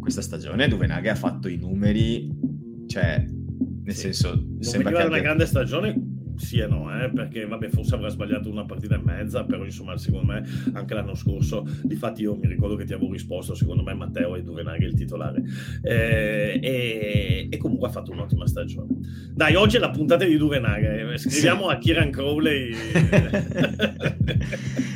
[0.00, 2.36] Questa stagione Duvenaghe ha fatto i numeri,
[2.88, 3.24] cioè,
[3.84, 4.00] nel sì.
[4.00, 4.34] senso...
[4.34, 5.08] Non sembra che abbia...
[5.08, 9.00] una grande stagione sì e no, eh, perché vabbè, forse avrà sbagliato una partita e
[9.02, 13.12] mezza, però insomma, secondo me anche l'anno scorso, difatti io mi ricordo che ti avevo
[13.12, 15.42] risposto, secondo me Matteo e Duvenaghi il titolare,
[15.82, 18.88] eh, e, e, comunque ha fatto un'ottima stagione.
[19.34, 21.74] Dai, oggi è la puntata di Duvenaghi, eh, scriviamo sì.
[21.74, 22.72] a Kieran Crowley.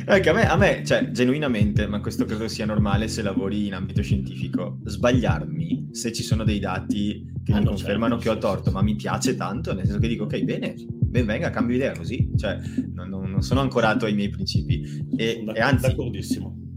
[0.09, 3.73] Anche a me, a me, cioè, genuinamente, ma questo credo sia normale se lavori in
[3.73, 8.39] ambito scientifico, sbagliarmi se ci sono dei dati che ah, mi confermano certo, che ho
[8.39, 11.91] torto, ma mi piace tanto, nel senso che dico, ok, bene, ben venga, cambio idea
[11.91, 12.57] così, cioè
[12.93, 15.05] non, non sono ancorato ai miei principi.
[15.15, 15.95] E, e anzi,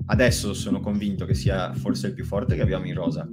[0.07, 3.27] adesso sono convinto che sia forse il più forte che abbiamo in rosa,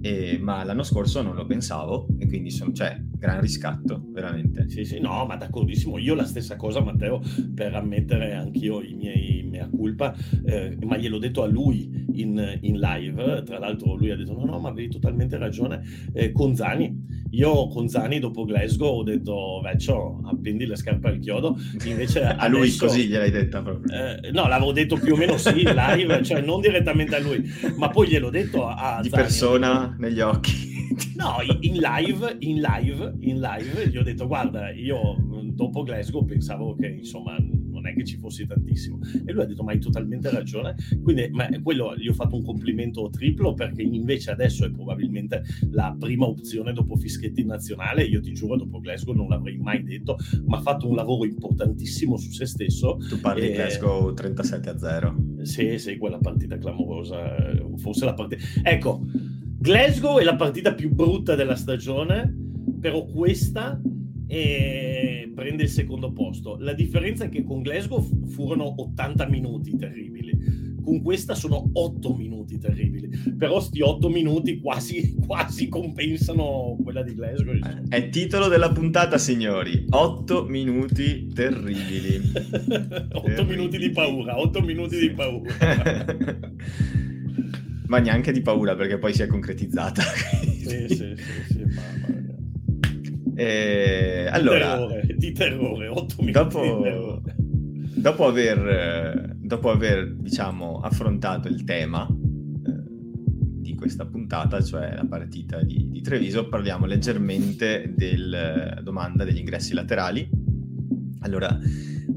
[0.00, 4.68] e, ma l'anno scorso non lo pensavo e quindi sono, cioè, gran riscatto, veramente.
[4.68, 5.98] Sì, sì, no, ma d'accordissimo.
[5.98, 7.20] Io la stessa cosa, Matteo,
[7.54, 12.78] per ammettere anch'io i miei mea culpa, eh, ma gliel'ho detto a lui in, in,
[12.78, 13.42] live.
[13.44, 15.82] Tra l'altro, lui ha detto: No, no, ma avevi totalmente ragione.
[16.12, 21.18] Eh, con Zani, io con Zani dopo Glasgow ho detto: Vecchio, appendi le scarpe al
[21.18, 21.56] chiodo.
[21.84, 23.92] Invece a adesso, lui così gliel'hai detta proprio.
[23.92, 27.42] Eh, no, l'avevo detto più o meno sì, in live, cioè non direttamente a lui,
[27.76, 30.66] ma poi gliel'ho detto a, Di Zani, persona negli occhi.
[31.16, 35.16] No, in live, in live, in live, gli ho detto guarda, io
[35.52, 37.36] dopo Glasgow pensavo che insomma
[37.88, 38.98] non è che ci fosse tantissimo.
[39.26, 40.74] E lui ha detto ma hai totalmente ragione.
[41.02, 45.94] Quindi ma quello gli ho fatto un complimento triplo perché invece adesso è probabilmente la
[45.98, 48.04] prima opzione dopo Fischetti nazionale.
[48.04, 50.16] Io ti giuro, dopo Glasgow non l'avrei mai detto,
[50.46, 52.98] ma ha fatto un lavoro importantissimo su se stesso.
[53.08, 55.16] Tu parli di Glasgow 37 a 0.
[55.42, 57.34] Sì, sì, quella partita clamorosa.
[57.76, 58.42] Forse la partita...
[58.62, 59.04] Ecco,
[59.60, 62.34] Glasgow è la partita più brutta della stagione,
[62.80, 63.80] però questa
[64.28, 65.28] è...
[65.34, 66.56] prende il secondo posto.
[66.60, 72.58] La differenza è che con Glasgow furono 80 minuti terribili, con questa sono 8 minuti
[72.58, 77.58] terribili, però sti 8 minuti quasi, quasi compensano quella di Glasgow.
[77.88, 82.20] È titolo della puntata, signori, 8 minuti terribili.
[82.30, 83.46] 8 terribili.
[83.46, 85.08] minuti di paura, 8 minuti sì.
[85.08, 85.54] di paura.
[87.88, 90.02] ma neanche di paura perché poi si è concretizzata.
[90.02, 91.14] sì, sì, sì,
[91.48, 92.17] sì, mamma mia.
[93.40, 97.36] Eh, allora, terrore, di terrore, 8 minuti dopo, terrore.
[97.38, 102.72] Dopo aver, dopo aver, diciamo, affrontato il tema eh,
[103.60, 109.38] di questa puntata, cioè la partita di, di Treviso, parliamo leggermente della eh, domanda degli
[109.38, 110.28] ingressi laterali.
[111.20, 111.56] Allora,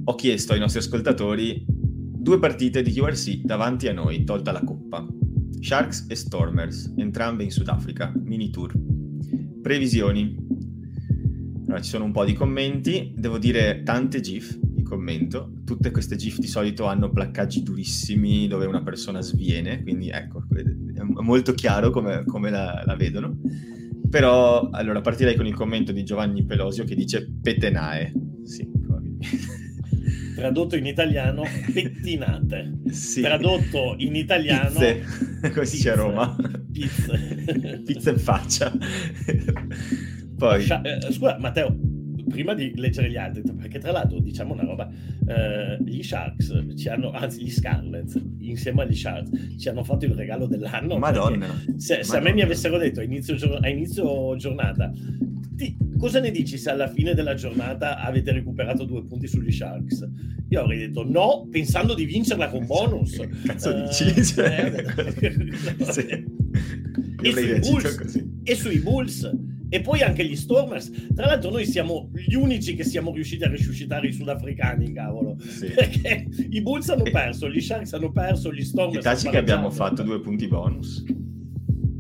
[0.05, 5.05] ho chiesto ai nostri ascoltatori due partite di QRC davanti a noi, tolta la coppa.
[5.59, 8.73] Sharks e Stormers, entrambe in Sudafrica, mini tour.
[9.61, 10.49] Previsioni.
[11.65, 15.61] Allora, ci sono un po' di commenti, devo dire tante GIF di commento.
[15.65, 21.21] Tutte queste GIF di solito hanno placcaggi durissimi dove una persona sviene, quindi ecco, è
[21.21, 23.39] molto chiaro come, come la, la, vedono.
[24.09, 28.11] Però, allora, partirei con il commento di Giovanni Pelosio che dice petenae.
[28.43, 29.59] Sì, probabilmente.
[30.35, 32.79] Tradotto in italiano, pettinate.
[32.89, 33.21] Sì.
[33.21, 34.79] Tradotto in italiano...
[34.79, 36.35] Pizze, si dice a Roma.
[36.71, 37.81] Pizze.
[37.85, 38.71] Pizze in faccia.
[40.41, 40.65] Poi...
[40.65, 41.77] Eh, scusa, Matteo,
[42.27, 44.89] prima di leggere gli altri, perché tra l'altro diciamo una roba,
[45.27, 49.29] eh, gli Sharks ci hanno, anzi gli Scarlets, insieme agli Sharks,
[49.59, 50.97] ci hanno fatto il regalo dell'anno.
[50.97, 51.45] Madonna.
[51.77, 52.03] Se, Madonna.
[52.03, 54.91] se, a me mi avessero detto a inizio, a inizio giornata,
[55.55, 60.09] ti, cosa ne dici se alla fine della giornata avete recuperato due punti sugli Sharks?
[60.49, 63.15] Io avrei detto no, pensando di vincerla con bonus.
[63.15, 64.25] Che cazzo uh, dici?
[64.25, 64.85] Cioè...
[65.19, 66.25] Eh, sì.
[67.21, 69.31] e, sui Bulls, e sui Bulls
[69.73, 70.91] e poi anche gli Stormers.
[71.15, 75.37] Tra l'altro, noi siamo gli unici che siamo riusciti a risuscitare i sudafricani, cavolo.
[75.39, 75.67] Sì.
[75.67, 78.97] Perché i Bulls hanno perso, gli Sharks hanno perso, gli Stormers.
[78.97, 81.05] I taci che abbiamo fatto due punti bonus.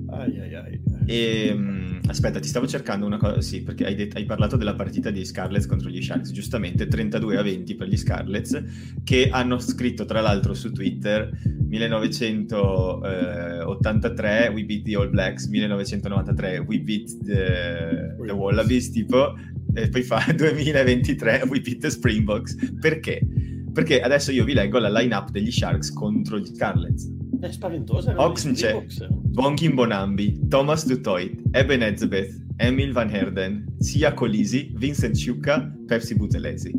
[0.09, 0.81] Ai ai ai.
[1.05, 1.80] E, ehm,
[2.11, 5.25] aspetta, ti stavo cercando una cosa, sì, perché hai, detto, hai, parlato della partita di
[5.25, 8.63] Scarlets contro gli Sharks, giustamente 32 a 20 per gli Scarlets,
[9.03, 11.31] che hanno scritto tra l'altro su Twitter
[11.67, 19.35] 1983 We beat the All Blacks, 1993 We beat the, the Wallabies, tipo,
[19.73, 22.55] e poi fa 2023 We beat the Springboks.
[22.79, 23.25] Perché?
[23.73, 27.09] Perché adesso io vi leggo la line-up degli Sharks contro gli Scarlets.
[27.41, 28.13] È spaventosa.
[28.17, 36.15] Oxenche, Bonkin Bonambi, Thomas Dutoit, Eben Ezebeth, Emil Van Herden, Sia Colisi, Vincent Ciucca, Pepsi
[36.15, 36.71] Butelesi.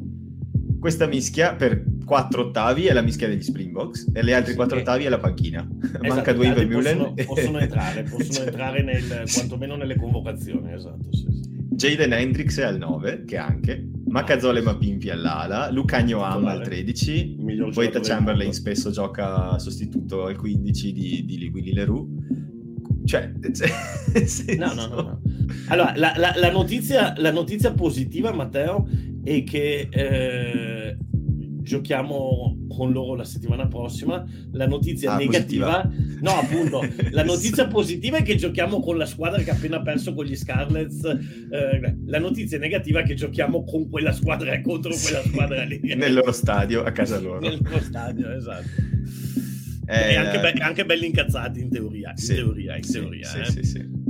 [0.79, 5.05] Questa mischia per quattro ottavi è la mischia degli Springboks e le altre quattro ottavi
[5.05, 5.69] è la panchina.
[5.83, 6.97] Esatto, Manca due Vermeulen.
[6.97, 8.47] Possono, possono entrare, possono cioè...
[8.47, 11.09] entrare nel, quantomeno nelle convocazioni, esatto.
[11.11, 11.51] Sì, sì.
[11.75, 13.89] Jaden Hendrix è al 9, che anche.
[14.13, 17.39] Macazole Mapimpi all'ala, Lucagno Am al 13,
[17.73, 22.09] Boita Chamberlain spesso gioca sostituto al 15 di, di Willy Leroux.
[23.07, 25.21] Cioè, cioè no, no, no, no.
[25.69, 28.87] Allora, la, la, la, notizia, la, notizia, positiva, Matteo,
[29.25, 30.99] è che eh,
[31.73, 34.25] giochiamo con loro la settimana prossima.
[34.53, 36.21] La notizia ah, negativa, positiva.
[36.21, 40.13] no, appunto, la notizia positiva è che giochiamo con la squadra che ha appena perso
[40.13, 41.05] con gli Scarlets.
[41.05, 45.81] Eh, la notizia negativa è che giochiamo con quella squadra contro quella squadra lì.
[45.97, 47.41] Nel loro stadio, a casa loro.
[47.41, 48.69] Nel loro stadio, esatto.
[49.87, 52.11] Eh, e anche, be- anche, belli incazzati in teoria.
[52.11, 53.27] In sì, teoria, in teoria.
[53.27, 53.45] Sì, eh.
[53.45, 54.02] sì, sì, sì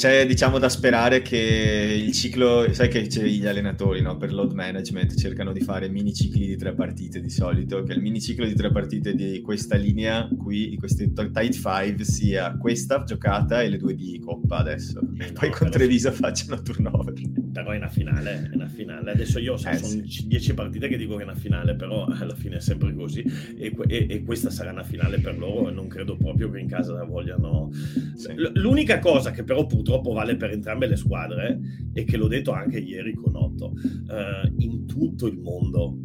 [0.00, 4.16] c'è diciamo da sperare che il ciclo, sai che c'è gli allenatori no?
[4.16, 8.00] per load management cercano di fare mini cicli di tre partite di solito, che il
[8.00, 13.04] mini ciclo di tre partite di questa linea qui, di questi Tide 5 sia questa
[13.04, 17.12] giocata e le due di Coppa adesso, e no, poi con Treviso facciano turnover.
[17.52, 19.10] Però è una finale, è una finale.
[19.10, 20.26] Adesso io so, eh, sono sì.
[20.26, 23.22] dieci partite che dico che è una finale, però alla fine è sempre così
[23.58, 26.68] e, e, e, questa sarà una finale per loro e non credo proprio che in
[26.68, 27.68] casa la vogliano.
[28.14, 28.32] Sì.
[28.54, 31.60] L'unica cosa che però purtroppo purtroppo vale per entrambe le squadre
[31.92, 35.98] e che l'ho detto anche ieri con Otto, eh, in tutto il mondo,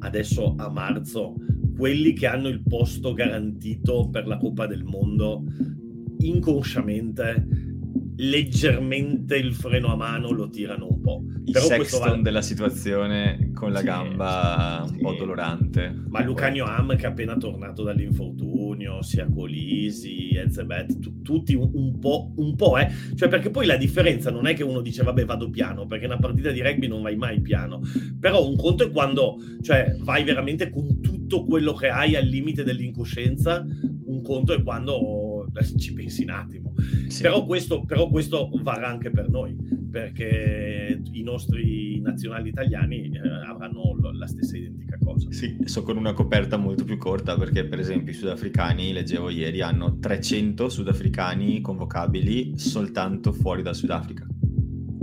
[0.00, 1.34] adesso a marzo,
[1.76, 5.44] quelli che hanno il posto garantito per la Coppa del Mondo,
[6.18, 7.71] inconsciamente,
[8.16, 11.22] leggermente il freno a mano lo tirano un po'.
[11.44, 12.22] Il Però sexton vale...
[12.22, 14.94] della situazione con la sì, gamba sì.
[14.94, 16.02] un po' dolorante.
[16.08, 21.98] Ma Lucanio Am che è appena tornato dall'infortunio, sia Colisi, Ezebet, t- tutti un, un,
[21.98, 22.90] po', un po', eh.
[23.14, 26.18] Cioè perché poi la differenza non è che uno dice vabbè vado piano, perché una
[26.18, 27.80] partita di rugby non vai mai piano.
[28.20, 32.62] Però un conto è quando cioè, vai veramente con tutto quello che hai al limite
[32.62, 33.64] dell'incoscienza,
[34.04, 35.31] un conto è quando
[35.76, 36.74] ci pensi un attimo.
[37.08, 37.22] Sì.
[37.22, 39.56] Però, questo, però questo varrà anche per noi,
[39.90, 45.30] perché i nostri nazionali italiani eh, avranno la stessa identica cosa.
[45.30, 49.60] Sì, so con una coperta molto più corta, perché per esempio i sudafricani, leggevo ieri,
[49.60, 54.26] hanno 300 sudafricani convocabili soltanto fuori dal Sudafrica.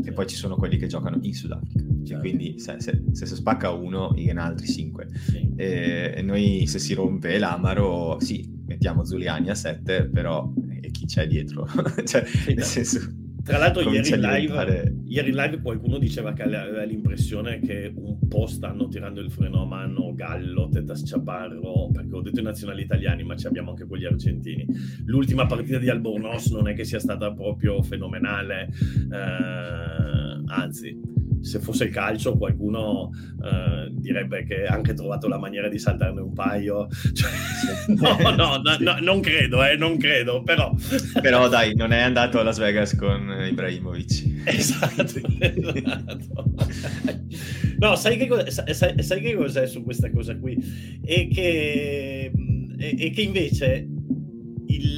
[0.01, 0.09] Sì.
[0.09, 1.83] E poi ci sono quelli che giocano in Sudafrica.
[2.03, 2.21] Certo.
[2.21, 5.07] Quindi se, se, se, si spacca uno, viene altri 5.
[5.13, 5.53] Sì.
[5.55, 11.05] E, e noi se si rompe l'amaro, sì, mettiamo Zuliani a 7, però e chi
[11.05, 11.67] c'è dietro?
[12.05, 13.27] cioè, sì, nel senso...
[13.41, 14.95] Tra l'altro ieri in, live, diventare...
[15.05, 19.63] ieri in, live, qualcuno diceva che aveva l'impressione che un po' stanno tirando il freno
[19.63, 23.87] a mano Gallo, Tetas Chaparro, perché ho detto i nazionali italiani, ma ci abbiamo anche
[23.87, 24.67] quelli argentini.
[25.05, 28.69] L'ultima partita di Albornoz non è che sia stata proprio fenomenale,
[29.11, 35.67] eh, anzi se fosse il calcio qualcuno uh, direbbe che ha anche trovato la maniera
[35.67, 36.87] di saltarne un paio.
[37.13, 37.29] Cioè,
[37.87, 40.73] no, no, no, no, non credo, eh, non credo, però...
[41.21, 44.43] però dai, non è andato a Las Vegas con Ibrahimovic.
[44.45, 46.53] Esatto, esatto.
[47.79, 50.57] No, sai che, sai, sai che cos'è su questa cosa qui?
[51.03, 52.31] E che,
[52.77, 53.87] e che invece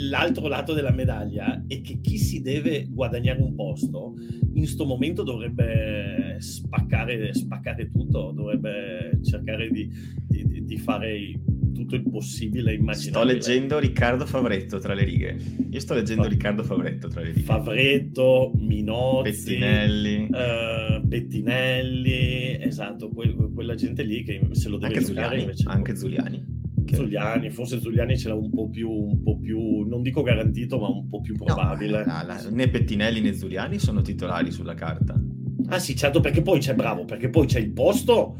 [0.10, 5.24] l'altro lato della medaglia è che chi si deve guadagnare un posto in questo momento
[5.24, 9.90] dovrebbe spaccare, spaccare tutto, dovrebbe cercare di,
[10.28, 11.40] di, di fare
[11.74, 13.40] tutto il possibile immaginabile.
[13.40, 15.38] Sto leggendo Riccardo Favretto tra le righe.
[15.70, 17.42] Io sto leggendo Fa- Riccardo Favretto tra le righe.
[17.42, 25.06] Favretto, Minozzi, Pettinelli, uh, Pettinelli, esatto, que- quella gente lì che se lo deve anche
[25.06, 25.64] Zuliani, invece...
[25.68, 26.60] anche Zuliani.
[26.86, 30.88] Zuliani, forse Zuliani ce l'ha un po, più, un po' più, non dico garantito, ma
[30.88, 32.06] un po' più probabile.
[32.06, 35.20] No, la, né Pettinelli né Zuliani sono titolari sulla carta.
[35.68, 38.38] Ah sì, certo, perché poi c'è bravo, perché poi c'è il posto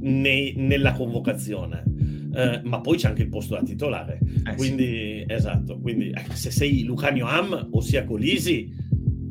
[0.00, 1.84] nei, nella convocazione,
[2.34, 4.18] eh, ma poi c'è anche il posto da titolare.
[4.46, 5.32] Eh, quindi, sì.
[5.32, 8.70] esatto, quindi se sei Lucanio Am, ossia Colisi,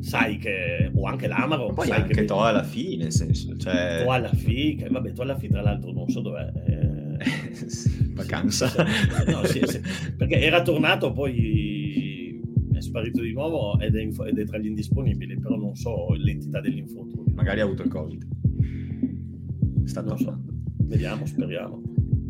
[0.00, 2.24] sai che, o anche l'Amaro, poi sai anche che...
[2.24, 4.02] To alla fine, nel senso, cioè...
[4.04, 6.52] To alla fine, vabbè, To alla fine tra l'altro non so dov'è.
[6.66, 8.06] Eh...
[8.18, 8.68] Vacanza.
[8.68, 8.76] Sì,
[9.30, 9.80] no, sì, sì,
[10.16, 12.40] perché era tornato, poi
[12.72, 16.12] è sparito di nuovo ed è, inf- ed è, tra gli indisponibili, però non so
[16.14, 17.32] l'entità dell'infortunio.
[17.34, 18.26] Magari ha avuto il Covid.
[19.84, 20.36] Sta non so.
[20.82, 21.82] Vediamo, speriamo.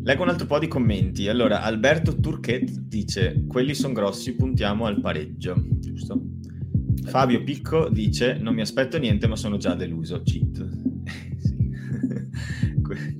[0.03, 1.27] Leggo un altro po' di commenti.
[1.27, 5.61] Allora, Alberto Turchet dice: Quelli sono grossi, puntiamo al pareggio.
[5.79, 6.21] Giusto?
[7.03, 10.21] Fabio Picco dice: Non mi aspetto niente, ma sono già deluso.
[10.23, 10.67] Cheat.
[11.37, 11.57] sì.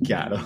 [0.00, 0.40] Chiaro.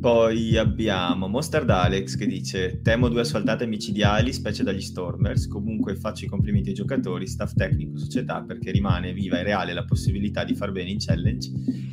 [0.00, 5.46] Poi abbiamo Mostard Alex che dice: Temo due asfaltate micidiali, specie dagli Stormers.
[5.46, 9.84] Comunque faccio i complimenti ai giocatori, staff tecnico, società, perché rimane viva e reale la
[9.84, 11.50] possibilità di far bene in challenge,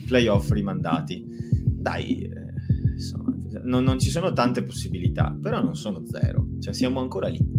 [0.08, 1.26] playoff rimandati.
[1.66, 2.54] Dai, eh,
[2.94, 7.59] insomma, non, non ci sono tante possibilità, però non sono zero, cioè siamo ancora lì.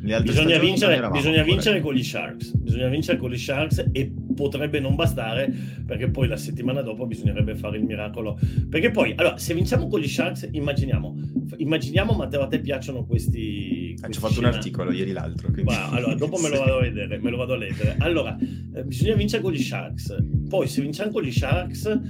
[0.00, 2.56] Bisogna, vincere, bisogna vincere, con gli Sharks.
[2.56, 5.52] Bisogna vincere con gli Sharks e potrebbe non bastare
[5.86, 8.38] perché poi la settimana dopo bisognerebbe fare il miracolo.
[8.68, 11.16] Perché poi, allora, se vinciamo con gli Sharks, immaginiamo,
[11.56, 13.94] immaginiamo Matteo, a te piacciono questi...
[14.00, 14.48] Ah, ci ho fatto scena.
[14.48, 15.50] un articolo ieri l'altro.
[15.50, 15.70] Quindi...
[15.70, 17.96] Bah, allora, dopo me lo vado a vedere, me lo vado a leggere.
[17.98, 18.38] Allora,
[18.74, 20.16] eh, bisogna vincere con gli Sharks.
[20.48, 22.00] Poi, se vinciamo con gli Sharks,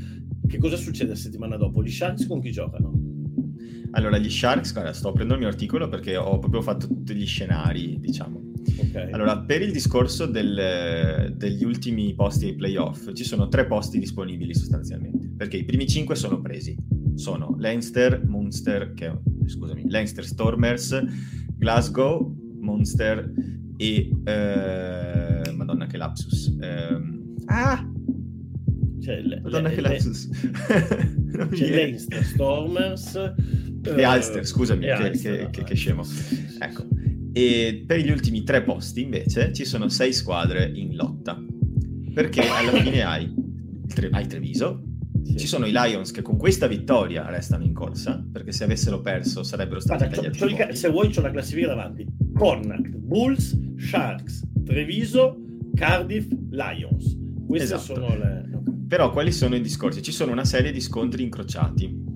[0.46, 1.82] che cosa succede la settimana dopo?
[1.82, 3.09] Gli Sharks con chi giocano?
[3.92, 7.26] Allora, gli Sharks, guarda, sto prendendo il mio articolo perché ho proprio fatto tutti gli
[7.26, 8.48] scenari, diciamo.
[8.88, 9.10] Okay.
[9.10, 14.54] Allora, per il discorso del, degli ultimi posti ai playoff, ci sono tre posti disponibili
[14.54, 16.76] sostanzialmente, perché i primi cinque sono presi.
[17.14, 19.12] Sono Leinster, Munster, che,
[19.46, 21.02] scusami, Leinster Stormers,
[21.56, 23.32] Glasgow, Munster
[23.76, 24.10] e...
[24.24, 26.56] Eh, Madonna che lapsus.
[26.60, 27.00] Eh,
[27.46, 27.90] ah!
[29.02, 30.28] Cioè, le, Madonna le, che lapsus.
[31.50, 33.34] C'è Leinster, Stormers
[33.82, 36.04] e Alster, scusami, che, Alster, che, che, che, scemo.
[36.58, 36.86] Ecco.
[37.32, 41.42] E per gli ultimi tre posti, invece, ci sono sei squadre in lotta.
[42.12, 43.32] Perché alla fine hai,
[44.10, 44.82] hai Treviso,
[45.22, 45.38] sì.
[45.38, 49.42] ci sono i Lions che con questa vittoria restano in corsa, perché se avessero perso
[49.42, 52.06] sarebbero stati Guarda, tagliati c'ho, c'ho Se vuoi c'ho la classifica davanti.
[52.34, 55.38] Connacht, Bulls, Sharks, Treviso,
[55.74, 57.16] Cardiff, Lions.
[57.46, 57.94] Queste esatto.
[57.94, 58.48] sono le...
[58.88, 60.02] Però quali sono i discorsi?
[60.02, 62.08] Ci sono una serie di scontri incrociati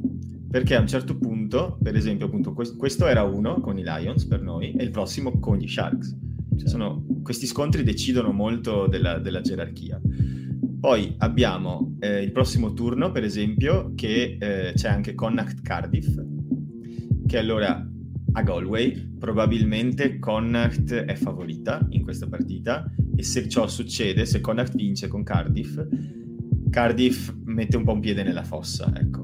[0.55, 4.41] perché a un certo punto, per esempio, appunto, questo era uno con i Lions per
[4.41, 6.17] noi e il prossimo con gli Sharks.
[6.51, 6.69] Certo.
[6.69, 10.01] Sono, questi scontri decidono molto della, della gerarchia.
[10.79, 16.23] Poi abbiamo eh, il prossimo turno, per esempio, che eh, c'è anche Connacht Cardiff,
[17.27, 17.85] che allora
[18.35, 24.77] a Galway probabilmente Connacht è favorita in questa partita e se ciò succede, se Connacht
[24.77, 25.85] vince con Cardiff,
[26.71, 29.24] Cardiff mette un po' un piede nella fossa, ecco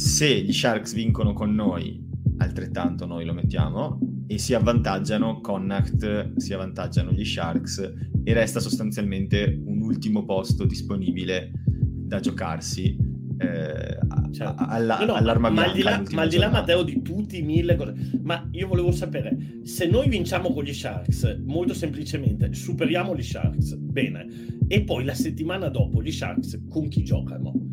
[0.00, 2.02] se gli Sharks vincono con noi,
[2.38, 7.92] altrettanto noi lo mettiamo, e si avvantaggiano Connacht, si avvantaggiano gli Sharks
[8.24, 12.96] e resta sostanzialmente un ultimo posto disponibile da giocarsi
[13.40, 13.98] eh,
[14.32, 16.08] cioè, alla, no, all'arma ma bianca.
[16.08, 17.92] Al ma al di là, Matteo, di tutti mille cose,
[18.22, 23.74] ma io volevo sapere, se noi vinciamo con gli Sharks, molto semplicemente, superiamo gli Sharks,
[23.74, 24.26] bene,
[24.66, 27.69] e poi la settimana dopo gli Sharks con chi giocano?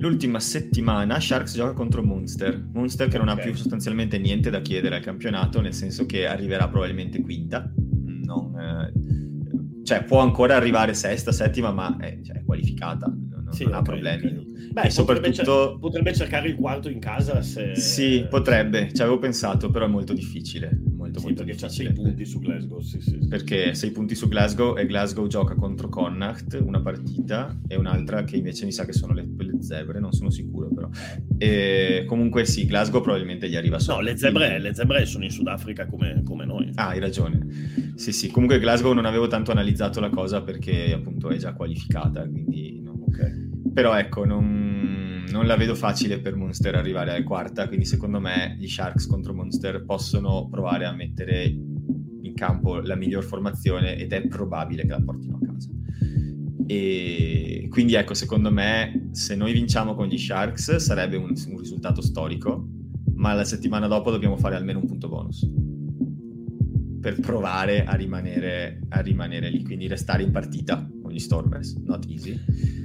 [0.00, 2.68] L'ultima settimana Sharks gioca contro Munster.
[2.72, 3.40] Munster che non okay.
[3.40, 7.70] ha più sostanzialmente niente da chiedere al campionato, nel senso che arriverà probabilmente quinta.
[7.76, 13.64] Non, eh, cioè, può ancora arrivare sesta, settima, ma è, cioè, è qualificata, non, sì,
[13.64, 14.26] non okay, ha problemi.
[14.26, 14.72] Okay.
[14.72, 17.74] Beh, e soprattutto potrebbe cercare il quarto in casa se...
[17.76, 20.80] Sì, potrebbe, ci avevo pensato, però è molto difficile
[21.10, 21.88] molto, sì, molto perché difficile.
[21.88, 25.54] c'ha 6 punti su Glasgow, sì, sì, Perché 6 punti su Glasgow e Glasgow gioca
[25.54, 30.00] contro Connacht una partita e un'altra che invece mi sa che sono le, le zebre,
[30.00, 30.88] non sono sicuro però.
[31.38, 33.98] E comunque sì, Glasgow probabilmente gli arriva solo.
[33.98, 36.70] No, le zebre, le zebre sono in Sudafrica come, come, noi.
[36.74, 37.46] Ah, hai ragione.
[37.94, 42.26] Sì, sì, comunque Glasgow non avevo tanto analizzato la cosa perché appunto è già qualificata,
[42.26, 42.80] quindi...
[42.82, 42.98] No.
[43.08, 43.48] Okay.
[43.72, 44.79] Però ecco, non
[45.30, 49.34] non la vedo facile per Monster arrivare alla quarta, quindi secondo me gli Sharks contro
[49.34, 55.02] Monster possono provare a mettere in campo la miglior formazione ed è probabile che la
[55.02, 55.68] portino a casa.
[56.66, 62.00] E quindi ecco, secondo me, se noi vinciamo con gli Sharks sarebbe un, un risultato
[62.00, 62.68] storico,
[63.14, 65.48] ma la settimana dopo dobbiamo fare almeno un punto bonus
[67.00, 70.86] per provare a rimanere, a rimanere lì, quindi restare in partita
[71.20, 72.38] gli Stormers, not easy.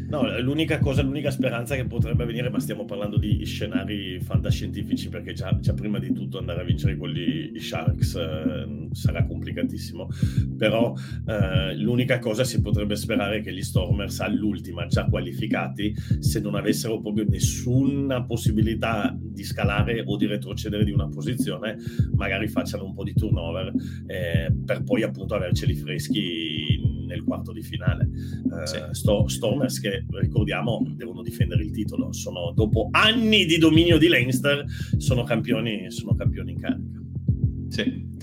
[0.08, 5.34] No, l'unica cosa, l'unica speranza che potrebbe avvenire, ma stiamo parlando di scenari fantascientifici, perché
[5.34, 10.10] già, già prima di tutto andare a vincere con gli Sharks eh, sarà complicatissimo,
[10.58, 10.94] però
[11.26, 16.56] eh, l'unica cosa si potrebbe sperare è che gli Stormers all'ultima, già qualificati, se non
[16.56, 21.78] avessero proprio nessuna possibilità di scalare o di retrocedere di una posizione,
[22.14, 23.74] magari facciano un po' di turnover
[24.06, 28.08] eh, per poi appunto averceli freschi nel quarto di finale.
[28.44, 28.78] Uh, sì.
[28.92, 34.64] Sto, Stormers che ricordiamo devono difendere il titolo, sono, dopo anni di dominio di Leinster
[34.98, 37.00] sono campioni, sono campioni in carica.
[37.70, 38.14] Sì.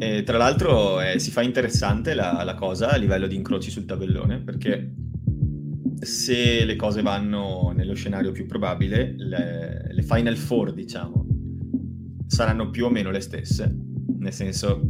[0.00, 3.84] E tra l'altro eh, si fa interessante la, la, cosa a livello di incroci sul
[3.84, 4.94] tabellone perché
[6.00, 11.26] se le cose vanno nello scenario più probabile, le, le Final Four, diciamo,
[12.26, 13.74] saranno più o meno le stesse,
[14.18, 14.80] nel senso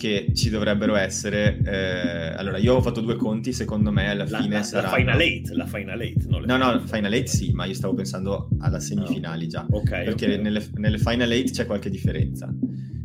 [0.00, 1.58] che ci dovrebbero essere.
[1.62, 4.88] Eh, allora, io ho fatto due conti, secondo me alla fine la, sarà.
[4.88, 8.48] La Final Eight, la Final Eight, no, no, Final Eight sì, ma io stavo pensando
[8.60, 9.66] alla semifinali già.
[9.68, 10.40] Okay, perché okay.
[10.40, 12.50] Nelle, nelle, Final Eight c'è qualche differenza.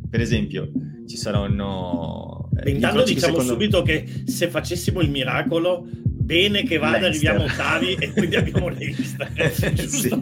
[0.10, 0.72] Per esempio,
[1.06, 2.50] ci saranno.
[2.64, 3.52] Eh, intanto diciamo secondo...
[3.52, 9.52] subito che se facessimo il miracolo bene che vada, arriviamo ottavi e quindi abbiamo l'Einster.
[9.86, 10.18] sì.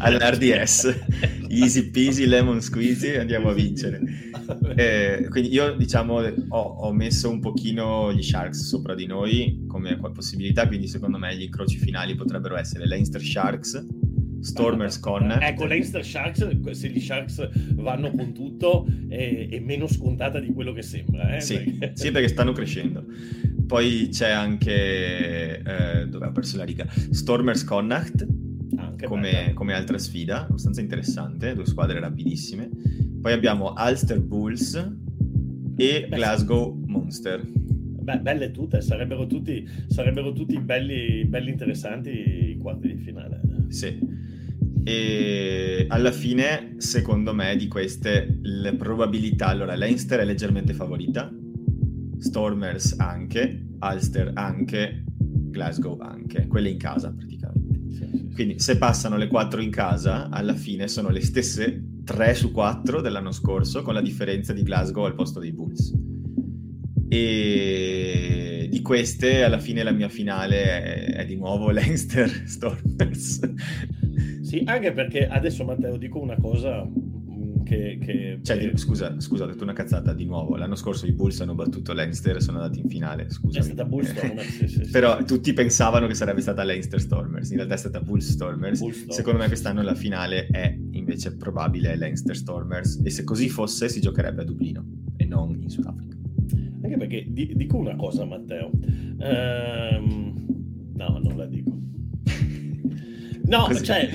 [0.00, 0.98] All'RDS,
[1.48, 4.29] easy peasy lemon squeezy, andiamo a vincere.
[4.80, 9.98] Eh, quindi io diciamo ho, ho, messo un pochino gli Sharks sopra di noi come
[9.98, 13.86] possibilità, quindi secondo me gli incroci finali potrebbero essere Leinster Sharks,
[14.40, 15.38] Stormers ah, con...
[15.40, 20.72] Ecco, Leinster Sharks, se gli Sharks vanno con tutto, è, è meno scontata di quello
[20.72, 21.36] che sembra.
[21.36, 21.40] Eh?
[21.40, 21.92] Sì, perché...
[21.94, 23.04] sì, perché stanno crescendo.
[23.66, 28.26] Poi c'è anche, eh, dove ho perso la riga, Stormers Connacht,
[29.04, 32.68] come, come, altra sfida, abbastanza interessante, due squadre rapidissime.
[33.20, 34.74] Poi abbiamo Ulster Bulls
[35.76, 37.42] e Beh, Glasgow Monster.
[37.44, 43.40] Beh, belle tutte, sarebbero tutti, sarebbero tutti belli, belli interessanti i quarti di finale.
[43.68, 43.98] Sì.
[44.82, 51.30] E alla fine, secondo me, di queste le probabilità, allora Leinster è leggermente favorita,
[52.18, 57.39] Stormers anche, Ulster anche, Glasgow anche, quelle in casa praticamente.
[58.32, 63.00] Quindi se passano le quattro in casa, alla fine sono le stesse 3 su 4
[63.00, 65.92] dell'anno scorso, con la differenza di Glasgow al posto dei Bulls.
[67.08, 73.40] E di queste, alla fine la mia finale è, è di nuovo Leinster Stormers.
[74.42, 76.88] Sì, anche perché adesso Matteo dico una cosa
[77.70, 77.98] che...
[78.00, 80.56] che cioè, scusa, scusa, ho detto una cazzata di nuovo.
[80.56, 83.60] L'anno scorso i Bulls hanno battuto Leinster e sono andati in finale, scusa.
[83.60, 85.24] È stata Bulls Stormers, sì, sì, Però sì.
[85.24, 88.80] tutti pensavano che sarebbe stata Leinster Stormers, in realtà è stata Bulls Stormers.
[88.80, 89.16] Bulls Stormers.
[89.16, 94.00] Secondo me quest'anno la finale è invece probabile Leinster Stormers e se così fosse si
[94.00, 94.84] giocherebbe a Dublino
[95.16, 96.16] e non in Sudafrica.
[96.82, 100.34] Anche perché di, dico una cosa Matteo, um,
[100.94, 101.78] no non la dico.
[103.50, 104.08] No, cioè,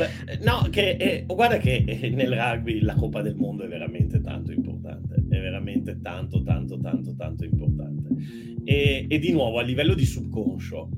[0.44, 4.54] no, che, eh, guarda che eh, nel rugby la Coppa del Mondo è veramente tanto
[4.54, 8.08] importante, è veramente tanto, tanto, tanto, tanto importante.
[8.64, 10.90] E, e di nuovo a livello di subconscio,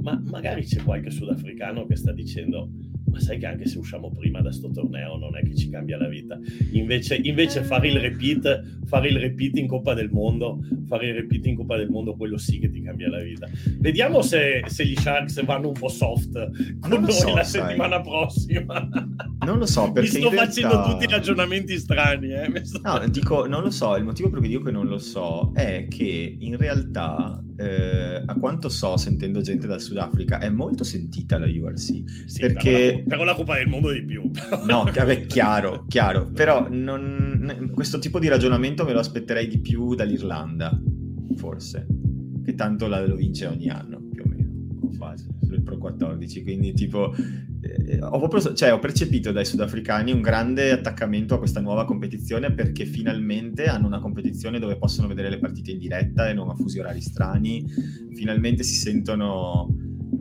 [0.00, 2.70] ma magari c'è qualche sudafricano che sta dicendo
[3.14, 5.96] ma sai che anche se usciamo prima da sto torneo non è che ci cambia
[5.96, 6.36] la vita.
[6.72, 10.58] Invece, invece fare il repeat, fare il repeat in Coppa del Mondo,
[10.88, 13.48] fare il repeat in Coppa del Mondo, quello sì che ti cambia la vita.
[13.78, 16.32] Vediamo se, se gli Sharks vanno un po' soft
[16.80, 17.62] con noi so, la sai.
[17.62, 18.88] settimana prossima.
[19.44, 20.18] Non lo so perché.
[20.18, 22.32] Mi sto facendo tutti i ragionamenti strani.
[22.32, 22.64] Eh?
[22.64, 22.80] Sto...
[22.82, 23.94] No, dico, non lo so.
[23.94, 28.34] Il motivo per cui dico che non lo so è che in realtà eh, a
[28.34, 32.26] quanto so, sentendo gente dal Sudafrica, è molto sentita la URC.
[32.26, 33.04] Sì, perché...
[33.06, 34.30] però, la, la Coppa del Mondo di più.
[34.66, 36.30] no, vabbè, chiaro, chiaro.
[36.30, 40.78] Però non, questo tipo di ragionamento me lo aspetterei di più dall'Irlanda,
[41.36, 41.86] forse.
[42.44, 44.03] Che tanto la, lo vince ogni anno,
[45.54, 46.42] sul Pro 14.
[46.42, 47.14] Quindi, tipo,
[47.60, 52.52] eh, ho, proprio, cioè, ho percepito dai sudafricani un grande attaccamento a questa nuova competizione
[52.52, 56.54] perché finalmente hanno una competizione dove possono vedere le partite in diretta e non a
[56.54, 57.64] fusi orari strani,
[58.14, 59.74] finalmente si sentono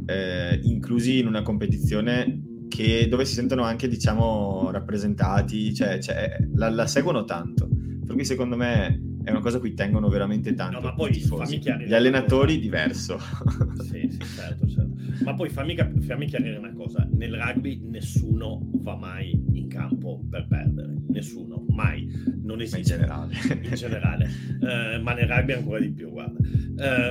[0.05, 6.69] eh, inclusi in una competizione che, dove si sentono anche, diciamo, rappresentati, cioè, cioè la,
[6.69, 7.67] la, seguono tanto.
[8.05, 10.79] Per cui secondo me è una cosa a cui tengono veramente tanto.
[10.79, 11.89] No, ma poi fammi chiarire.
[11.89, 13.17] Gli allenatori, diverso.
[13.83, 15.23] Sì, sì, certo, certo.
[15.23, 20.23] Ma poi fammi, cap- fammi chiarire una cosa: nel rugby nessuno va mai in campo
[20.29, 22.07] per perdere, nessuno, mai,
[22.41, 22.79] non esiste.
[22.79, 23.33] in generale.
[23.61, 26.39] In generale, uh, ma nel rugby ancora di più, guarda.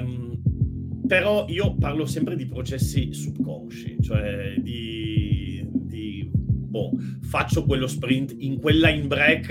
[0.00, 0.40] Um,
[1.06, 5.01] però io parlo sempre di processi subconsci, cioè di
[6.72, 9.50] boh, faccio quello sprint, in quella in break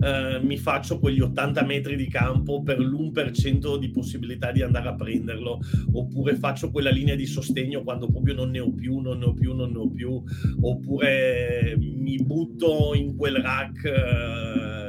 [0.00, 4.94] eh, mi faccio quegli 80 metri di campo per l'1% di possibilità di andare a
[4.94, 5.58] prenderlo,
[5.92, 9.34] oppure faccio quella linea di sostegno quando proprio non ne ho più, non ne ho
[9.34, 10.22] più, non ne ho più,
[10.60, 13.84] oppure mi butto in quel rack.
[13.84, 14.79] Eh,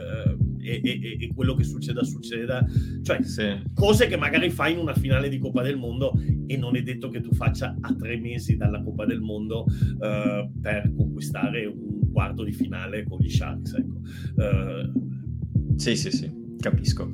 [0.62, 2.66] e, e, e, quello che succeda succeda,
[3.02, 3.62] cioè sì.
[3.74, 6.14] cose che magari fai in una finale di Coppa del Mondo
[6.48, 10.60] e non è detto che tu faccia a tre mesi dalla Coppa del Mondo uh,
[10.60, 13.74] per conquistare un quarto di finale con gli Sharks.
[13.74, 14.00] Ecco.
[14.36, 17.14] Uh, sì, sì, sì, capisco.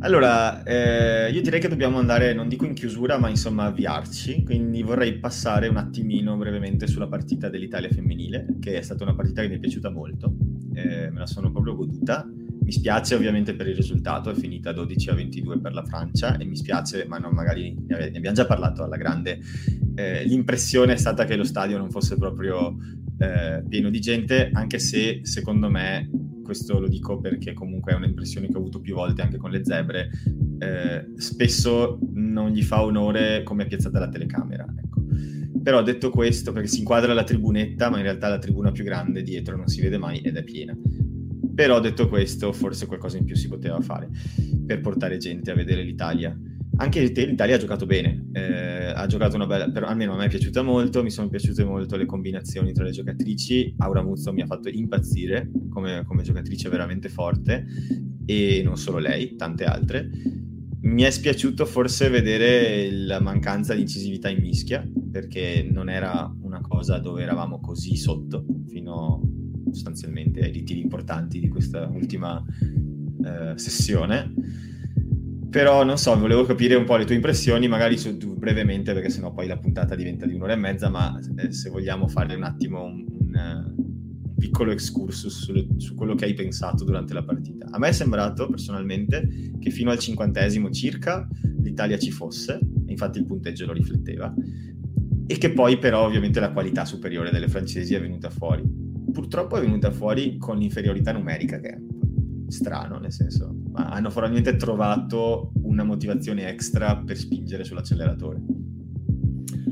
[0.00, 4.82] Allora, eh, io direi che dobbiamo andare, non dico in chiusura, ma insomma avviarci, quindi
[4.82, 9.48] vorrei passare un attimino brevemente sulla partita dell'Italia femminile, che è stata una partita che
[9.48, 10.32] mi è piaciuta molto,
[10.74, 12.24] eh, me la sono proprio goduta.
[12.60, 16.44] Mi spiace ovviamente per il risultato, è finita 12 a 22 per la Francia e
[16.44, 19.40] mi spiace, ma non, magari ne abbiamo già parlato alla grande,
[19.96, 22.76] eh, l'impressione è stata che lo stadio non fosse proprio
[23.18, 26.08] eh, pieno di gente, anche se secondo me
[26.48, 29.62] questo lo dico perché comunque è un'impressione che ho avuto più volte anche con le
[29.62, 30.08] zebre,
[30.58, 34.64] eh, spesso non gli fa onore come è piazzata la telecamera.
[34.74, 35.02] Ecco.
[35.62, 39.22] Però detto questo, perché si inquadra la tribunetta, ma in realtà la tribuna più grande
[39.22, 40.74] dietro non si vede mai ed è piena.
[41.54, 44.08] Però detto questo, forse qualcosa in più si poteva fare
[44.64, 46.34] per portare gente a vedere l'Italia
[46.80, 50.28] anche l'Italia ha giocato bene, eh, ha giocato una bella, però almeno a me è
[50.28, 54.46] piaciuta molto, mi sono piaciute molto le combinazioni tra le giocatrici, Aura Muzzo mi ha
[54.46, 57.66] fatto impazzire come, come giocatrice veramente forte
[58.24, 60.08] e non solo lei, tante altre.
[60.80, 66.60] Mi è spiaciuto forse vedere la mancanza di incisività in mischia, perché non era una
[66.60, 69.20] cosa dove eravamo così sotto fino
[69.72, 72.42] sostanzialmente ai ritiri importanti di questa ultima
[73.24, 74.32] eh, sessione
[75.50, 79.32] però non so, volevo capire un po' le tue impressioni, magari su, brevemente, perché sennò
[79.32, 82.84] poi la puntata diventa di un'ora e mezza, ma eh, se vogliamo fare un attimo
[82.84, 87.66] un, un, un piccolo excursus su, su, quello che hai pensato durante la partita.
[87.70, 91.26] A me è sembrato personalmente che fino al cinquantesimo circa
[91.62, 94.34] l'Italia ci fosse, infatti il punteggio lo rifletteva,
[95.26, 98.62] e che poi però ovviamente la qualità superiore delle francesi è venuta fuori.
[99.10, 101.78] Purtroppo è venuta fuori con l'inferiorità numerica che è
[102.48, 108.42] strano, nel senso, ma hanno probabilmente trovato una motivazione extra per spingere sull'acceleratore.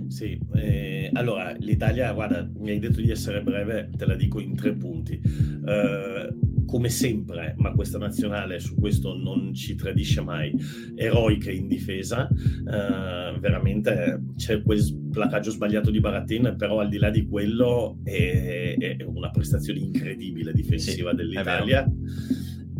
[0.09, 4.55] Sì, eh, allora l'Italia, guarda, mi hai detto di essere breve, te la dico in
[4.55, 5.21] tre punti.
[5.21, 6.35] Eh,
[6.67, 10.53] come sempre, ma questa nazionale su questo non ci tradisce mai,
[10.97, 17.09] eroica in difesa, eh, veramente c'è quel placaggio sbagliato di Baratin, però al di là
[17.09, 21.89] di quello è, è una prestazione incredibile difensiva sì, dell'Italia.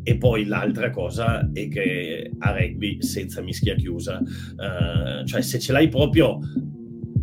[0.09, 5.73] E poi l'altra cosa è che a rugby senza mischia chiusa, uh, cioè se ce
[5.73, 6.39] l'hai proprio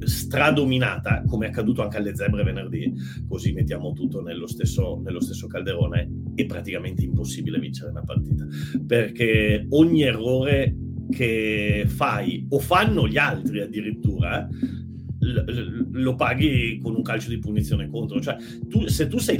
[0.03, 2.93] stradominata, come è accaduto anche alle zebre venerdì,
[3.25, 8.45] così mettiamo tutto nello stesso, nello stesso calderone, è praticamente impossibile vincere una partita.
[8.86, 10.75] Perché ogni errore
[11.09, 14.45] che fai o fanno gli altri addirittura
[15.91, 18.19] lo paghi con un calcio di punizione contro.
[18.19, 18.36] Cioè,
[18.67, 19.38] tu, se, tu sei,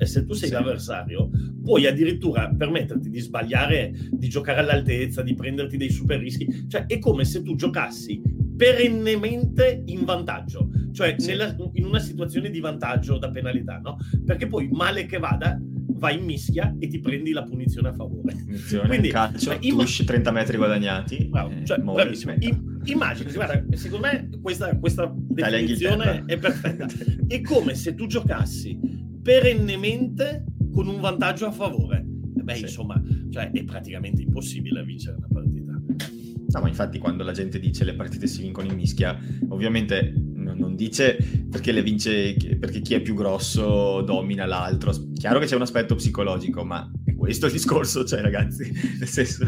[0.00, 0.54] se tu sei sì.
[0.54, 1.30] l'avversario,
[1.62, 6.66] puoi addirittura permetterti di sbagliare, di giocare all'altezza, di prenderti dei super rischi.
[6.68, 8.20] Cioè, è come se tu giocassi
[8.56, 11.28] perennemente in vantaggio, cioè sì.
[11.28, 13.96] nella, in una situazione di vantaggio da penalità, no?
[14.24, 18.34] Perché poi male che vada, vai in mischia e ti prendi la punizione a favore.
[18.34, 21.28] Punizione, Quindi, calcio, cioè, imm- 30 metri guadagnati.
[21.30, 22.32] Wow, cioè, bravissimo.
[22.38, 26.86] I- immagini, guarda, secondo me questa, questa definizione è perfetta.
[27.26, 28.78] È come se tu giocassi
[29.22, 32.04] perennemente con un vantaggio a favore.
[32.04, 32.62] Beh, sì.
[32.62, 35.72] insomma, cioè, è praticamente impossibile vincere una partita.
[35.72, 39.18] No, ma infatti quando la gente dice le partite si vincono in mischia,
[39.48, 40.12] ovviamente
[40.54, 41.16] non dice
[41.50, 44.92] perché le vince perché chi è più grosso domina l'altro.
[45.14, 49.46] Chiaro che c'è un aspetto psicologico, ma è questo il discorso, cioè ragazzi, nel senso...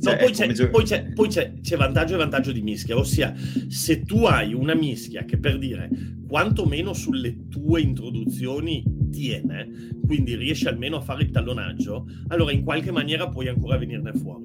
[0.00, 2.96] Cioè, no, poi, c'è, gio- poi, c'è, poi c'è, c'è, vantaggio e vantaggio di mischia,
[2.96, 3.34] ossia
[3.68, 5.88] se tu hai una mischia che per dire
[6.26, 12.90] quantomeno sulle tue introduzioni tiene, quindi riesci almeno a fare il tallonaggio, allora in qualche
[12.90, 14.43] maniera puoi ancora venirne fuori.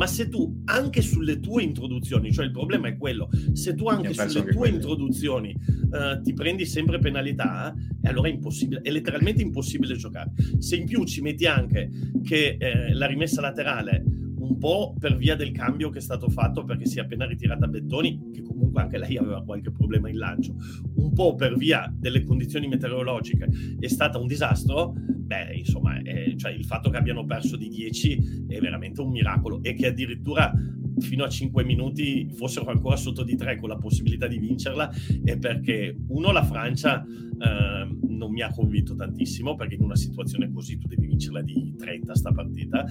[0.00, 4.14] Ma se tu anche sulle tue introduzioni, cioè il problema è quello, se tu anche
[4.14, 4.76] sulle tue quelli.
[4.76, 10.32] introduzioni uh, ti prendi sempre penalità, eh, allora è impossibile, è letteralmente impossibile giocare.
[10.56, 11.90] Se in più ci metti anche
[12.22, 14.02] che eh, la rimessa laterale
[14.38, 17.66] un po' per via del cambio che è stato fatto perché si è appena ritirata
[17.66, 20.54] Bettoni, che comunque anche lei aveva qualche problema in lancio,
[21.00, 23.48] un po' per via delle condizioni meteorologiche
[23.78, 28.46] è stata un disastro, beh, insomma, è, cioè, il fatto che abbiano perso di 10
[28.48, 30.52] è veramente un miracolo e che addirittura
[30.98, 34.90] fino a 5 minuti fossero ancora sotto di 3 con la possibilità di vincerla
[35.24, 40.50] è perché uno la Francia eh, non mi ha convinto tantissimo perché in una situazione
[40.50, 42.84] così tu devi vincerla di 30 sta partita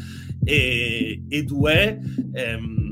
[0.43, 1.99] e, e due
[2.33, 2.88] ehm,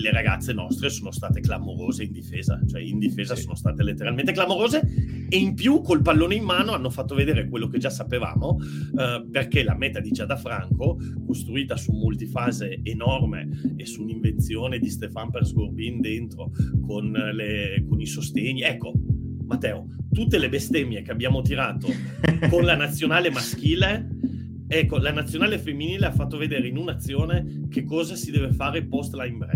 [0.00, 3.42] le ragazze nostre sono state clamorose in difesa, cioè in difesa sì.
[3.42, 4.82] sono state letteralmente clamorose
[5.28, 8.58] e in più col pallone in mano hanno fatto vedere quello che già sapevamo
[8.98, 15.30] eh, perché la meta di Giada-Franco, costruita su multifase enorme e su un'invenzione di Stefan
[15.30, 18.92] Persgorbin dentro con, le, con i sostegni, ecco
[19.44, 21.88] Matteo, tutte le bestemmie che abbiamo tirato
[22.50, 24.14] con la nazionale maschile
[24.68, 29.14] Ecco, la nazionale femminile ha fatto vedere in un'azione che cosa si deve fare post
[29.14, 29.55] line break.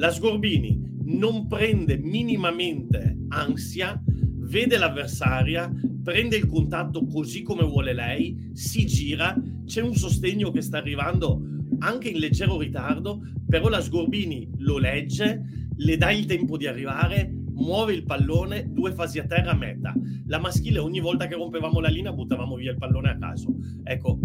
[0.00, 5.70] La Sgorbini non prende minimamente ansia, vede l'avversaria,
[6.02, 9.36] prende il contatto così come vuole lei, si gira,
[9.66, 11.42] c'è un sostegno che sta arrivando
[11.80, 17.30] anche in leggero ritardo, però la Sgorbini lo legge, le dà il tempo di arrivare,
[17.52, 19.92] muove il pallone, due fasi a terra meta.
[20.28, 23.54] La maschile ogni volta che rompevamo la linea buttavamo via il pallone a caso.
[23.84, 24.18] Ecco,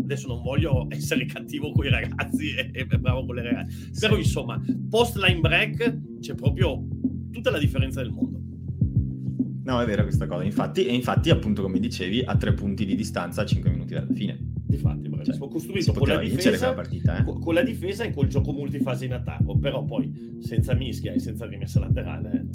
[0.00, 4.00] adesso non voglio essere cattivo con i ragazzi e, e bravo con le ragazze, sì.
[4.00, 6.86] però insomma, post line break c'è proprio
[7.30, 8.40] tutta la differenza del mondo.
[9.64, 10.42] No, è vera questa cosa.
[10.42, 14.12] Infatti, e infatti, appunto, come dicevi, a tre punti di distanza a cinque minuti dalla
[14.12, 14.36] fine.
[14.66, 17.24] Difatti, cioè, ho costruito con la, difesa, partita, eh?
[17.24, 21.46] con la difesa e col gioco multifase in attacco, però poi senza mischia e senza
[21.46, 22.46] rimessa laterale.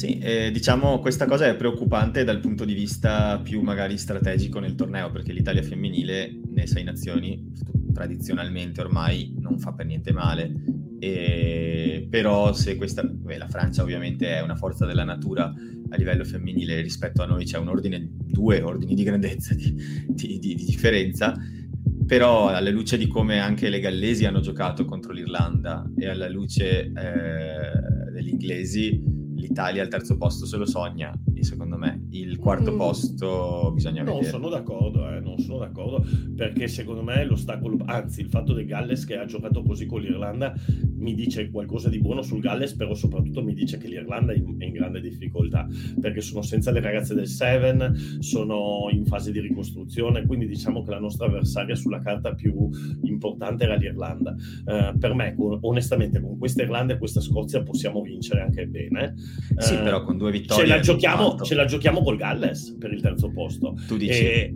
[0.00, 4.74] Sì, eh, diciamo questa cosa è preoccupante dal punto di vista più magari strategico nel
[4.74, 7.52] torneo, perché l'Italia femminile nelle sei nazioni
[7.92, 10.54] tradizionalmente ormai non fa per niente male,
[10.98, 15.52] e, però se questa, beh, la Francia ovviamente è una forza della natura
[15.90, 19.74] a livello femminile rispetto a noi, c'è un ordine, due ordini di grandezza di,
[20.08, 21.36] di, di, di differenza,
[22.06, 26.86] però alla luce di come anche le gallesi hanno giocato contro l'Irlanda e alla luce
[26.86, 29.19] eh, degli inglesi,
[29.50, 32.76] l'Italia al terzo posto se lo sogna e secondo me il quarto mm.
[32.76, 34.30] posto bisogna non vedere.
[34.30, 39.04] Sono d'accordo, eh, non sono d'accordo perché secondo me l'ostacolo, anzi il fatto del Galles
[39.04, 40.54] che ha giocato così con l'Irlanda
[40.94, 44.54] mi dice qualcosa di buono sul Galles, però soprattutto mi dice che l'Irlanda è in,
[44.58, 45.66] è in grande difficoltà
[46.00, 50.90] perché sono senza le ragazze del Seven, sono in fase di ricostruzione, quindi diciamo che
[50.90, 52.68] la nostra avversaria sulla carta più
[53.02, 54.36] importante era l'Irlanda.
[54.64, 59.14] Uh, per me, con, onestamente, con questa Irlanda e questa Scozia possiamo vincere anche bene.
[59.58, 60.64] Sì, uh, però con due vittorie.
[60.64, 63.74] Ce la, giochiamo, ce la giochiamo col Galles per il terzo posto.
[63.86, 64.12] Tu dici?
[64.12, 64.54] E,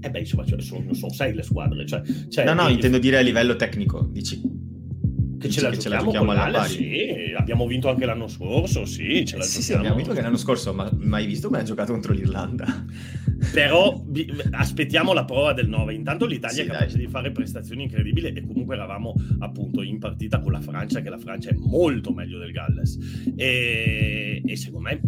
[0.00, 1.86] eh beh, insomma, cioè, sono, sono, sei le squadre.
[1.86, 4.63] Cioè, cioè, no, no, intendo dire a livello tecnico, dici
[5.48, 6.64] che ce la che giochiamo, ce la giochiamo alla.
[6.64, 10.36] Sì, abbiamo vinto anche l'anno scorso, sì, ce la sì, sì, abbiamo vinto anche l'anno
[10.36, 12.84] scorso, ma mai visto come ha giocato contro l'Irlanda?
[13.52, 15.92] Però bi- aspettiamo la prova del 9.
[15.92, 17.04] Intanto l'Italia sì, è capace dai.
[17.04, 21.18] di fare prestazioni incredibili e comunque eravamo appunto in partita con la Francia, che la
[21.18, 22.98] Francia è molto meglio del Galles.
[23.36, 25.00] E, e secondo me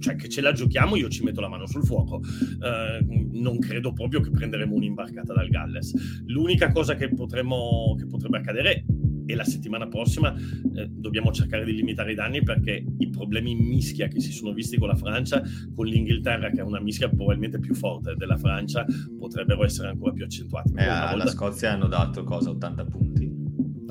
[0.00, 2.16] cioè che ce la giochiamo, io ci metto la mano sul fuoco.
[2.16, 6.22] Uh, non credo proprio che prenderemo un'imbarcata dal Galles.
[6.26, 8.84] L'unica cosa che, potremmo, che potrebbe accadere
[9.28, 13.58] e la settimana prossima eh, dobbiamo cercare di limitare i danni perché i problemi in
[13.58, 15.42] mischia che si sono visti con la Francia,
[15.74, 18.86] con l'Inghilterra che è una mischia probabilmente più forte della Francia,
[19.18, 20.72] potrebbero essere ancora più accentuati.
[20.76, 21.30] Eh, alla volta...
[21.30, 22.48] Scozia hanno dato cosa?
[22.48, 23.36] 80 punti?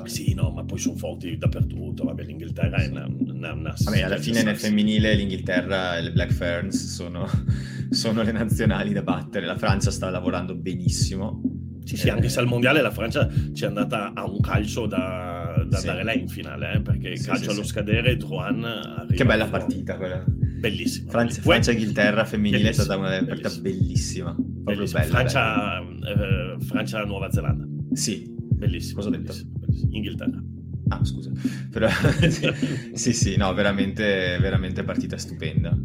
[0.05, 2.03] Sì, no, ma poi sono forti dappertutto.
[2.03, 3.05] Vabbè, l'Inghilterra è una.
[3.05, 7.27] una, una Vabbè, alla fine nel femminile l'Inghilterra e le Black Ferns sono,
[7.91, 9.45] sono le nazionali da battere.
[9.45, 11.41] La Francia sta lavorando benissimo
[11.87, 15.63] sì, sì, anche se al mondiale la Francia ci è andata a un calcio da,
[15.65, 15.87] da sì.
[15.87, 20.21] andare lei in finale, eh, perché sì, calcio allo scadere, Drouin Che bella partita quella.
[20.27, 21.09] Bellissima.
[21.09, 24.33] Francia, Francia-Inghilterra femminile bellissima, è stata una partita bellissima.
[24.33, 24.99] Proprio bellissima.
[24.99, 25.13] bella.
[25.13, 27.65] Francia, eh, Francia-Nuova Zelanda.
[27.93, 28.35] Sì.
[28.35, 28.95] Bellissima.
[28.95, 29.31] Cosa ho detto?
[29.31, 29.95] Bellissima, bellissima.
[29.95, 30.43] Inghilterra.
[30.89, 31.31] Ah, scusa.
[31.71, 31.87] Però,
[32.93, 35.77] sì, sì, no, veramente, veramente partita stupenda.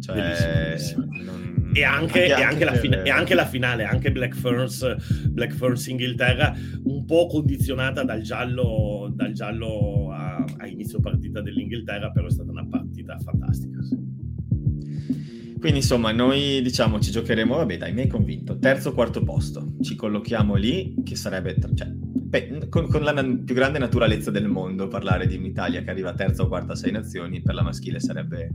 [0.00, 1.06] Cioè, bellissima, bellissima.
[1.24, 2.76] Non e anche, anche, e, anche per...
[2.78, 6.54] fine, e anche, la finale, anche Black Ferns, Black Ferns Inghilterra,
[6.84, 12.50] un po' condizionata dal giallo, dal giallo a, a, inizio partita dell'Inghilterra, però è stata
[12.50, 13.78] una partita fantastica.
[15.58, 19.74] Quindi insomma noi diciamo ci giocheremo, vabbè dai mi hai convinto, terzo o quarto posto,
[19.80, 24.48] ci collochiamo lì che sarebbe, cioè, beh, con, con, la na- più grande naturalezza del
[24.48, 28.00] mondo parlare di un'Italia che arriva terza o quarta a sei nazioni per la maschile
[28.00, 28.50] sarebbe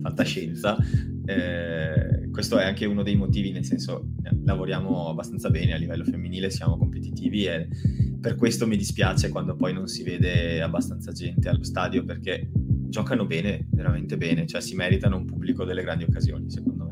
[0.00, 0.76] fantascienza.
[1.30, 6.50] Eh, questo è anche uno dei motivi, nel senso lavoriamo abbastanza bene a livello femminile,
[6.50, 7.68] siamo competitivi e
[8.20, 13.26] per questo mi dispiace quando poi non si vede abbastanza gente allo stadio perché giocano
[13.26, 16.89] bene, veramente bene, cioè si meritano un pubblico delle grandi occasioni, secondo me.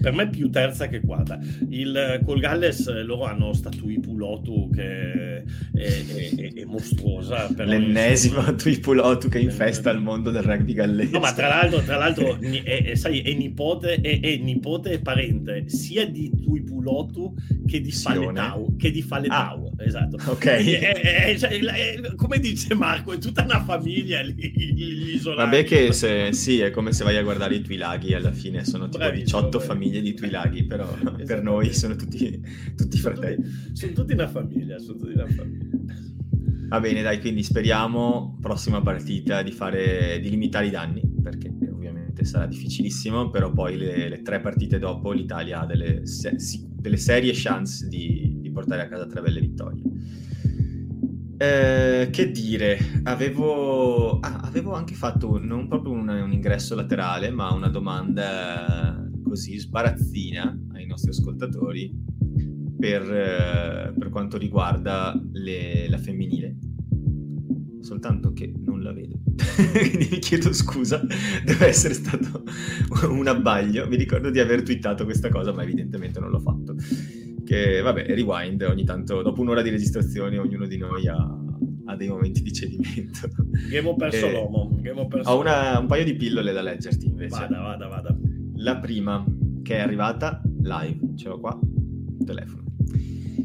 [0.00, 1.38] Per me più terza che quarta.
[1.68, 5.42] Il, col Galles loro hanno Statui Pulotu che è,
[5.72, 7.48] è, è, è mostruosa.
[7.56, 11.12] L'ennesima Tuipulotu che infesta il mondo del rugby gallese.
[11.12, 16.06] No, ma tra l'altro, tra l'altro è, sai, è nipote, è, nipote e parente sia
[16.06, 17.34] di Tuipulotu
[17.66, 18.76] che di Faletau.
[18.76, 20.16] Che di Faletau, ah, esatto.
[20.26, 20.48] Ok.
[21.38, 25.44] Cioè, come dice Marco, è tutta una famiglia lì, isolata.
[25.44, 28.88] Vabbè che se, sì, è come se vai a guardare i Tuilaghi alla fine, sono
[28.88, 30.92] tipo Bravissimo, 18 famiglie di Tuilaghi, però
[31.24, 32.40] per noi sono tutti,
[32.76, 33.44] tutti fratelli.
[33.44, 35.26] Sono tutti, sono tutti una famiglia, sono tutti una
[36.70, 42.24] Va bene, dai, quindi speriamo, prossima partita, di, fare, di limitare i danni, perché ovviamente
[42.24, 46.36] sarà difficilissimo, però poi le, le tre partite dopo l'Italia ha delle, se,
[46.80, 49.82] delle serie chance di, di, portare a casa tre belle vittorie.
[51.38, 57.52] Eh, che dire, avevo, ah, avevo, anche fatto non proprio un, un ingresso laterale, ma
[57.52, 61.90] una domanda così sbarazzina ai nostri ascoltatori
[62.78, 66.56] per, eh, per quanto riguarda le, la femminile.
[67.80, 69.20] Soltanto che non la vedo.
[69.72, 71.00] Quindi mi chiedo scusa,
[71.44, 72.44] deve essere stato
[73.08, 73.86] un abbaglio.
[73.88, 76.74] Mi ricordo di aver twittato questa cosa, ma evidentemente non l'ho fatto.
[77.50, 81.16] Che vabbè, rewind ogni tanto, dopo un'ora di registrazione, ognuno di noi ha,
[81.86, 83.28] ha dei momenti di cedimento.
[83.64, 84.78] Abbiamo perso eh, l'uomo.
[85.08, 87.40] Perso ho una, un paio di pillole da leggerti invece.
[87.40, 88.16] Vada, vada, vada.
[88.54, 89.24] La prima,
[89.64, 91.58] che è arrivata live, ce l'ho qua,
[92.24, 92.68] telefono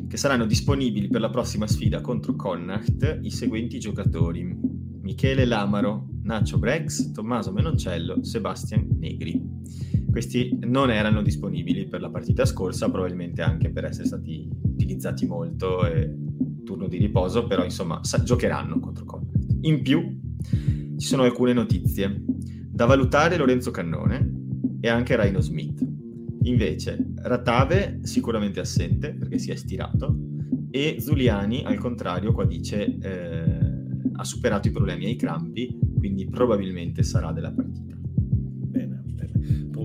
[0.08, 4.44] che saranno disponibili per la prossima sfida contro Connacht i seguenti giocatori:
[5.02, 9.42] Michele Lamaro, Nacio Brex, Tommaso Menoncello, Sebastian Negri.
[10.16, 15.86] Questi non erano disponibili per la partita scorsa, probabilmente anche per essere stati utilizzati molto
[15.86, 16.16] e
[16.64, 19.58] turno di riposo, però insomma sa- giocheranno contro Connacht.
[19.64, 20.18] In più
[20.98, 22.24] ci sono alcune notizie.
[22.70, 25.86] Da valutare Lorenzo Cannone e anche Raino Smith
[26.44, 30.16] Invece, Ratave sicuramente assente perché si è stirato
[30.70, 33.60] e Zuliani, al contrario, qua dice eh,
[34.14, 37.95] ha superato i problemi ai crampi, quindi probabilmente sarà della partita.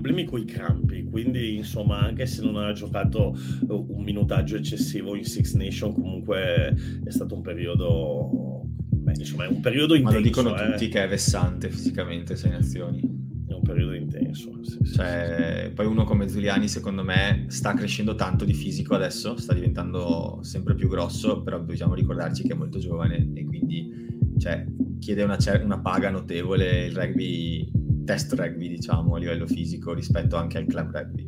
[0.01, 3.37] Problemi con i crampi, quindi insomma anche se non ha giocato
[3.67, 8.63] un minutaggio eccessivo in Six Nation, comunque è stato un periodo...
[8.89, 10.13] Beh, insomma, è un periodo intenso.
[10.13, 10.71] Ma lo dicono eh.
[10.71, 13.21] tutti che è vessante fisicamente sei nazioni
[13.61, 14.59] un periodo intenso.
[14.63, 15.73] Sì, cioè, sì.
[15.73, 20.75] Poi uno come Giuliani, secondo me, sta crescendo tanto di fisico adesso, sta diventando sempre
[20.75, 24.65] più grosso, però dobbiamo ricordarci che è molto giovane e quindi cioè,
[24.99, 27.71] chiede una, una paga notevole il rugby,
[28.03, 31.25] test rugby, diciamo, a livello fisico rispetto anche al club rugby.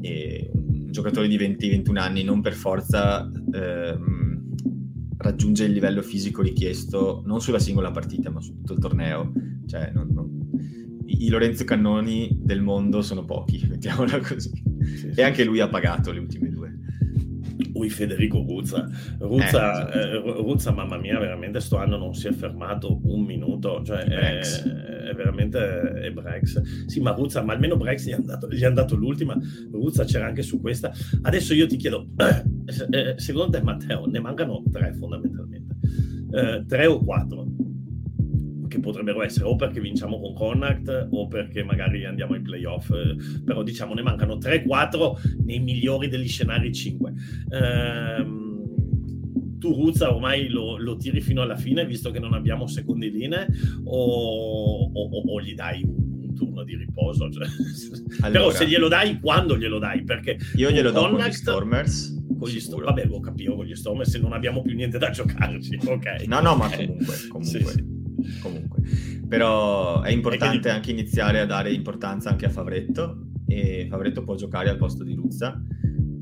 [0.00, 3.30] E un giocatore di 20-21 anni non per forza...
[3.52, 4.28] Ehm,
[5.22, 9.30] raggiunge il livello fisico richiesto non sulla singola partita ma su tutto il torneo
[9.66, 10.40] cioè non, non,
[11.18, 14.50] i Lorenzo Cannoni del mondo sono pochi, mettiamola così.
[14.80, 15.12] Sì, sì.
[15.14, 16.78] E anche lui ha pagato le ultime due.
[17.74, 18.88] Ui, Federico Ruzza.
[19.18, 23.82] Ruzza, eh, eh, Ruzza, mamma mia, veramente sto anno non si è fermato un minuto.
[23.84, 24.40] Cioè, è,
[25.10, 26.86] è, veramente è Brex.
[26.86, 29.38] Sì, ma Ruzza, ma almeno Brex gli è andato, gli è andato l'ultima.
[29.70, 30.92] Ruzza c'era anche su questa.
[31.22, 35.76] Adesso io ti chiedo, eh, secondo te, Matteo, ne mancano tre fondamentalmente?
[36.32, 37.46] Eh, tre o quattro?
[38.70, 43.16] che potrebbero essere o perché vinciamo con Connacht o perché magari andiamo ai playoff, eh,
[43.44, 47.12] però diciamo ne mancano 3-4 nei migliori degli scenari 5.
[47.50, 48.49] Ehm,
[49.60, 53.46] tu Ruzza ormai lo, lo, tiri fino alla fine visto che non abbiamo secondi linee
[53.84, 57.30] o, o, o gli dai un turno di riposo?
[57.30, 57.46] Cioè,
[58.22, 60.02] allora, però se glielo dai, quando glielo dai?
[60.02, 62.94] Perché io glielo do con gli Stormers con gli Stormers.
[62.94, 65.78] Vabbè, lo capivo con gli Stormers se non abbiamo più niente da giocarci.
[65.86, 66.24] Ok.
[66.26, 67.44] No, no, ma comunque, comunque.
[67.44, 67.98] Sì, sì
[68.40, 68.82] comunque.
[69.28, 74.70] Però è importante anche iniziare a dare importanza anche a Favretto e Favretto può giocare
[74.70, 75.62] al posto di Ruzza.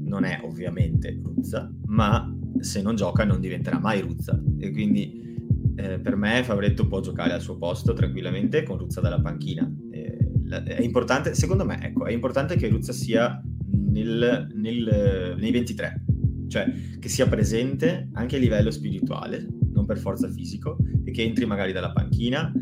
[0.04, 4.40] Non è ovviamente Ruzza, ma se non gioca non diventerà mai Ruzza.
[4.58, 5.36] E quindi
[5.76, 9.70] eh, per me Favretto può giocare al suo posto tranquillamente con Ruzza dalla panchina.
[9.90, 10.16] Eh,
[10.64, 16.04] è importante, secondo me, ecco, è importante che Ruzza sia nel, nel, nei 23,
[16.48, 21.44] cioè che sia presente anche a livello spirituale, non per forza fisico, e che entri
[21.44, 22.52] magari dalla panchina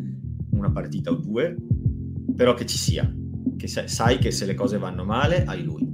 [0.50, 1.54] una partita o due,
[2.34, 3.10] però che ci sia,
[3.56, 5.86] che sai che se le cose vanno male hai lui.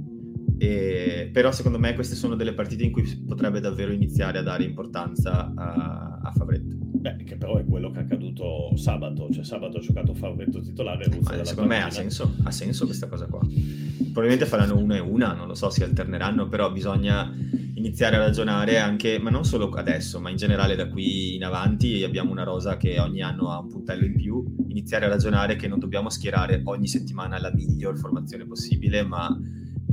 [0.57, 4.63] E, però secondo me queste sono delle partite in cui potrebbe davvero iniziare a dare
[4.63, 6.75] importanza a, a Favretto.
[7.03, 11.05] Beh, che però è quello che è accaduto sabato, cioè sabato ha giocato Favretto titolare.
[11.21, 13.41] Ma secondo me ha senso, ha senso questa cosa qua.
[13.41, 17.29] Probabilmente faranno una e una, non lo so, si alterneranno, però bisogna
[17.73, 22.03] iniziare a ragionare anche, ma non solo adesso, ma in generale da qui in avanti
[22.03, 25.67] abbiamo una rosa che ogni anno ha un puntello in più, iniziare a ragionare che
[25.67, 29.37] non dobbiamo schierare ogni settimana la miglior formazione possibile, ma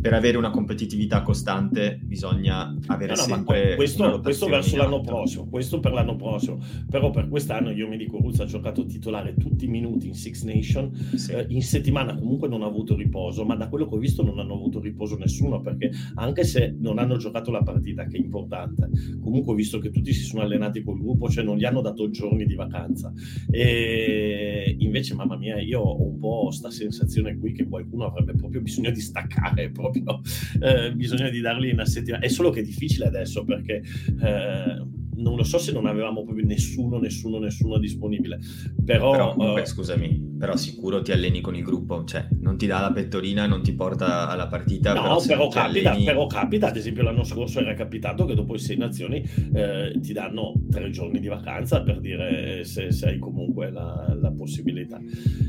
[0.00, 5.46] per avere una competitività costante bisogna avere no, no, sempre questo, questo verso l'anno prossimo
[5.48, 6.58] questo per l'anno prossimo.
[6.88, 10.44] Però per quest'anno io mi dico Ruzza ha giocato titolare tutti i minuti in Six
[10.44, 11.32] Nation sì.
[11.32, 14.38] eh, in settimana comunque non ha avuto riposo ma da quello che ho visto non
[14.38, 18.88] hanno avuto riposo nessuno perché anche se non hanno giocato la partita che è importante
[19.20, 22.10] comunque ho visto che tutti si sono allenati col gruppo cioè non gli hanno dato
[22.10, 23.12] giorni di vacanza.
[23.50, 28.60] E invece mamma mia io ho un po' sta sensazione qui che qualcuno avrebbe proprio
[28.60, 30.20] bisogno di staccare proprio proprio
[30.60, 32.24] eh, bisogna di dargli una settimana.
[32.24, 33.82] È solo che è difficile adesso perché
[34.22, 34.82] eh,
[35.20, 38.38] non lo so se non avevamo proprio nessuno, nessuno, nessuno disponibile.
[38.84, 42.66] Però, però comunque, uh, scusami, però sicuro ti alleni con il gruppo, cioè non ti
[42.66, 44.94] dà la pettorina, non ti porta alla partita.
[44.94, 46.04] No, però, però capita, alleni...
[46.04, 49.22] però capita, ad esempio l'anno scorso era capitato che dopo i sei nazioni
[49.52, 54.32] eh, ti danno tre giorni di vacanza per dire se, se hai comunque la, la,
[54.32, 54.98] possibilità.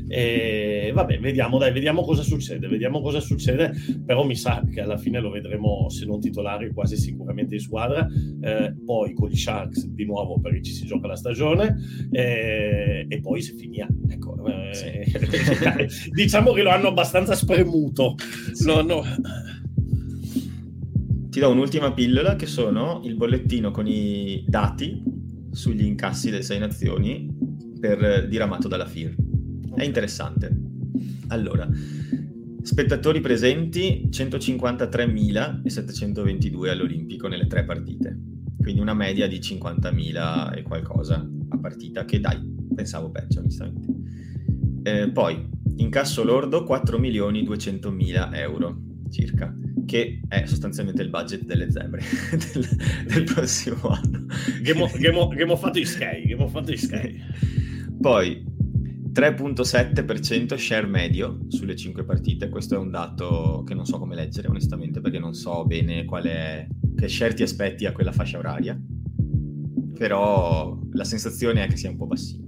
[0.08, 3.72] E vabbè, vediamo, dai, vediamo cosa succede, vediamo cosa succede,
[4.04, 8.06] però mi sa che alla fine lo vedremo se non titolare quasi sicuramente in squadra,
[8.40, 11.76] eh, poi con gli Sharks Sharks di nuovo perché ci si gioca la stagione
[12.10, 13.86] eh, e poi si finirà.
[14.08, 16.10] Ecco, eh, sì.
[16.14, 18.16] diciamo che lo hanno abbastanza spremuto.
[18.52, 18.64] Sì.
[18.64, 19.02] Lo hanno...
[21.30, 25.02] Ti do un'ultima pillola che sono il bollettino con i dati
[25.50, 27.34] sugli incassi delle sei nazioni
[27.80, 29.14] per diramato dalla FIR.
[29.74, 30.54] È interessante.
[31.28, 31.66] Allora,
[32.60, 38.32] spettatori presenti 153.722 all'Olimpico nelle tre partite
[38.62, 42.40] quindi una media di 50.000 e qualcosa a partita, che dai,
[42.74, 43.88] pensavo peggio onestamente.
[44.84, 48.80] Eh, poi, incasso lordo 4.200.000 euro
[49.10, 52.02] circa, che è sostanzialmente il budget delle zebre
[52.52, 52.68] del,
[53.06, 54.26] del prossimo anno.
[54.62, 57.20] Game of, game of, game of fatto Sky, Game of fatto Sky.
[58.00, 58.44] Poi
[59.12, 64.48] 3.7% share medio sulle 5 partite, questo è un dato che non so come leggere
[64.48, 68.80] onestamente perché non so bene quale che share ti aspetti a quella fascia oraria,
[69.98, 72.46] però la sensazione è che sia un po' bassino.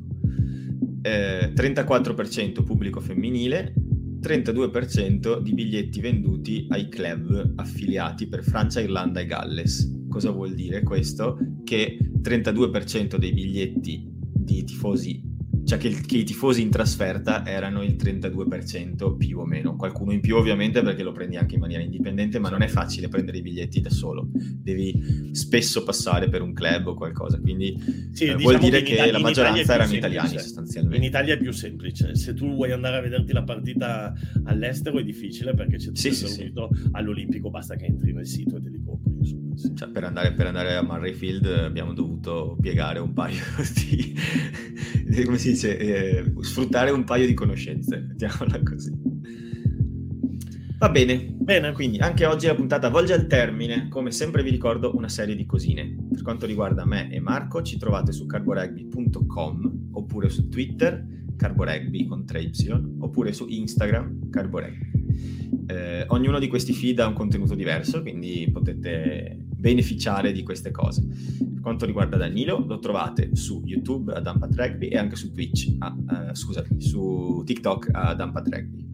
[1.03, 3.75] Eh, 34% pubblico femminile,
[4.23, 10.07] 32% di biglietti venduti ai club affiliati per Francia, Irlanda e Galles.
[10.09, 11.39] Cosa vuol dire questo?
[11.63, 15.34] Che 32% dei biglietti di tifosi
[15.65, 20.21] cioè che, che, i tifosi in trasferta erano il 32% più o meno, qualcuno in
[20.21, 23.43] più ovviamente perché lo prendi anche in maniera indipendente, ma non è facile prendere i
[23.43, 27.77] biglietti da solo, devi spesso passare per un club o qualcosa, quindi
[28.13, 30.97] sì, eh, diciamo vuol dire che, che la maggioranza erano italiani sostanzialmente.
[30.97, 34.13] In Italia è più semplice, se tu vuoi andare a vederti la partita
[34.45, 36.53] all'estero è difficile perché c'è tutto sì, sì, sì.
[36.93, 39.13] all'Olimpico, basta che entri nel sito e te li compri.
[39.19, 39.75] Insomma, sì.
[39.75, 43.43] cioè, per, andare, per andare a Murrayfield abbiamo dovuto piegare un paio
[43.75, 44.15] di...
[45.25, 48.93] come si dice, eh, sfruttare un paio di conoscenze, mettiamola così.
[50.77, 53.89] Va bene, bene, quindi anche oggi la puntata volge al termine.
[53.89, 55.97] Come sempre vi ricordo una serie di cosine.
[56.11, 62.25] Per quanto riguarda me e Marco, ci trovate su carborugby.com oppure su Twitter, carborugby con
[62.29, 64.91] 3Y, oppure su Instagram, carborugby.
[65.67, 71.03] Eh, ognuno di questi feed ha un contenuto diverso, quindi potete beneficiare di queste cose.
[71.03, 75.75] Per quanto riguarda Danilo, lo trovate su YouTube ad Ampat Rugby e anche su Twitch,
[75.79, 78.87] a, uh, scusami, su TikTok ad Ampat Rugby.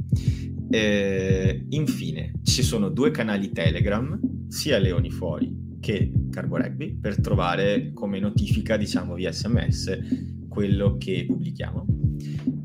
[0.70, 4.16] Eh, infine, ci sono due canali Telegram,
[4.46, 11.24] sia Leoni Fuori che Carbo Rugby, per trovare come notifica, diciamo, via sms quello che
[11.26, 11.86] pubblichiamo.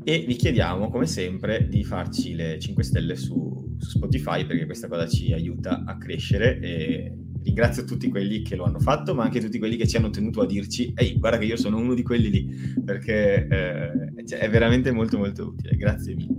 [0.04, 4.86] E vi chiediamo, come sempre, di farci le 5 stelle su, su Spotify perché questa
[4.86, 9.40] cosa ci aiuta a crescere e ringrazio tutti quelli che lo hanno fatto, ma anche
[9.40, 12.02] tutti quelli che ci hanno tenuto a dirci, ehi, guarda che io sono uno di
[12.02, 15.76] quelli lì, perché eh, cioè, è veramente molto molto utile.
[15.76, 16.34] Grazie mille.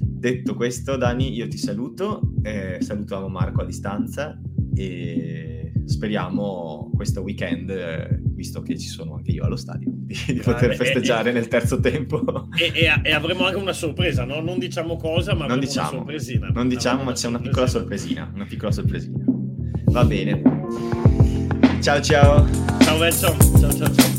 [0.00, 4.38] Detto questo, Dani, io ti saluto, eh, salutiamo Marco a distanza
[4.74, 10.40] e speriamo questo weekend, eh, visto che ci sono anche io allo stadio, di, di
[10.40, 12.48] poter festeggiare e, nel terzo tempo.
[12.58, 12.72] E,
[13.02, 14.40] e, avremo anche una sorpresa, no?
[14.40, 16.48] Non diciamo cosa, ma non diciamo, una sorpresina.
[16.48, 19.33] Non diciamo, ma c'è una piccola sorpresina, una piccola sorpresina.
[19.84, 20.42] Va bene.
[21.80, 22.46] Ciao ciao.
[22.80, 23.36] Ciao Verso.
[23.58, 24.13] Ciao ciao ciao.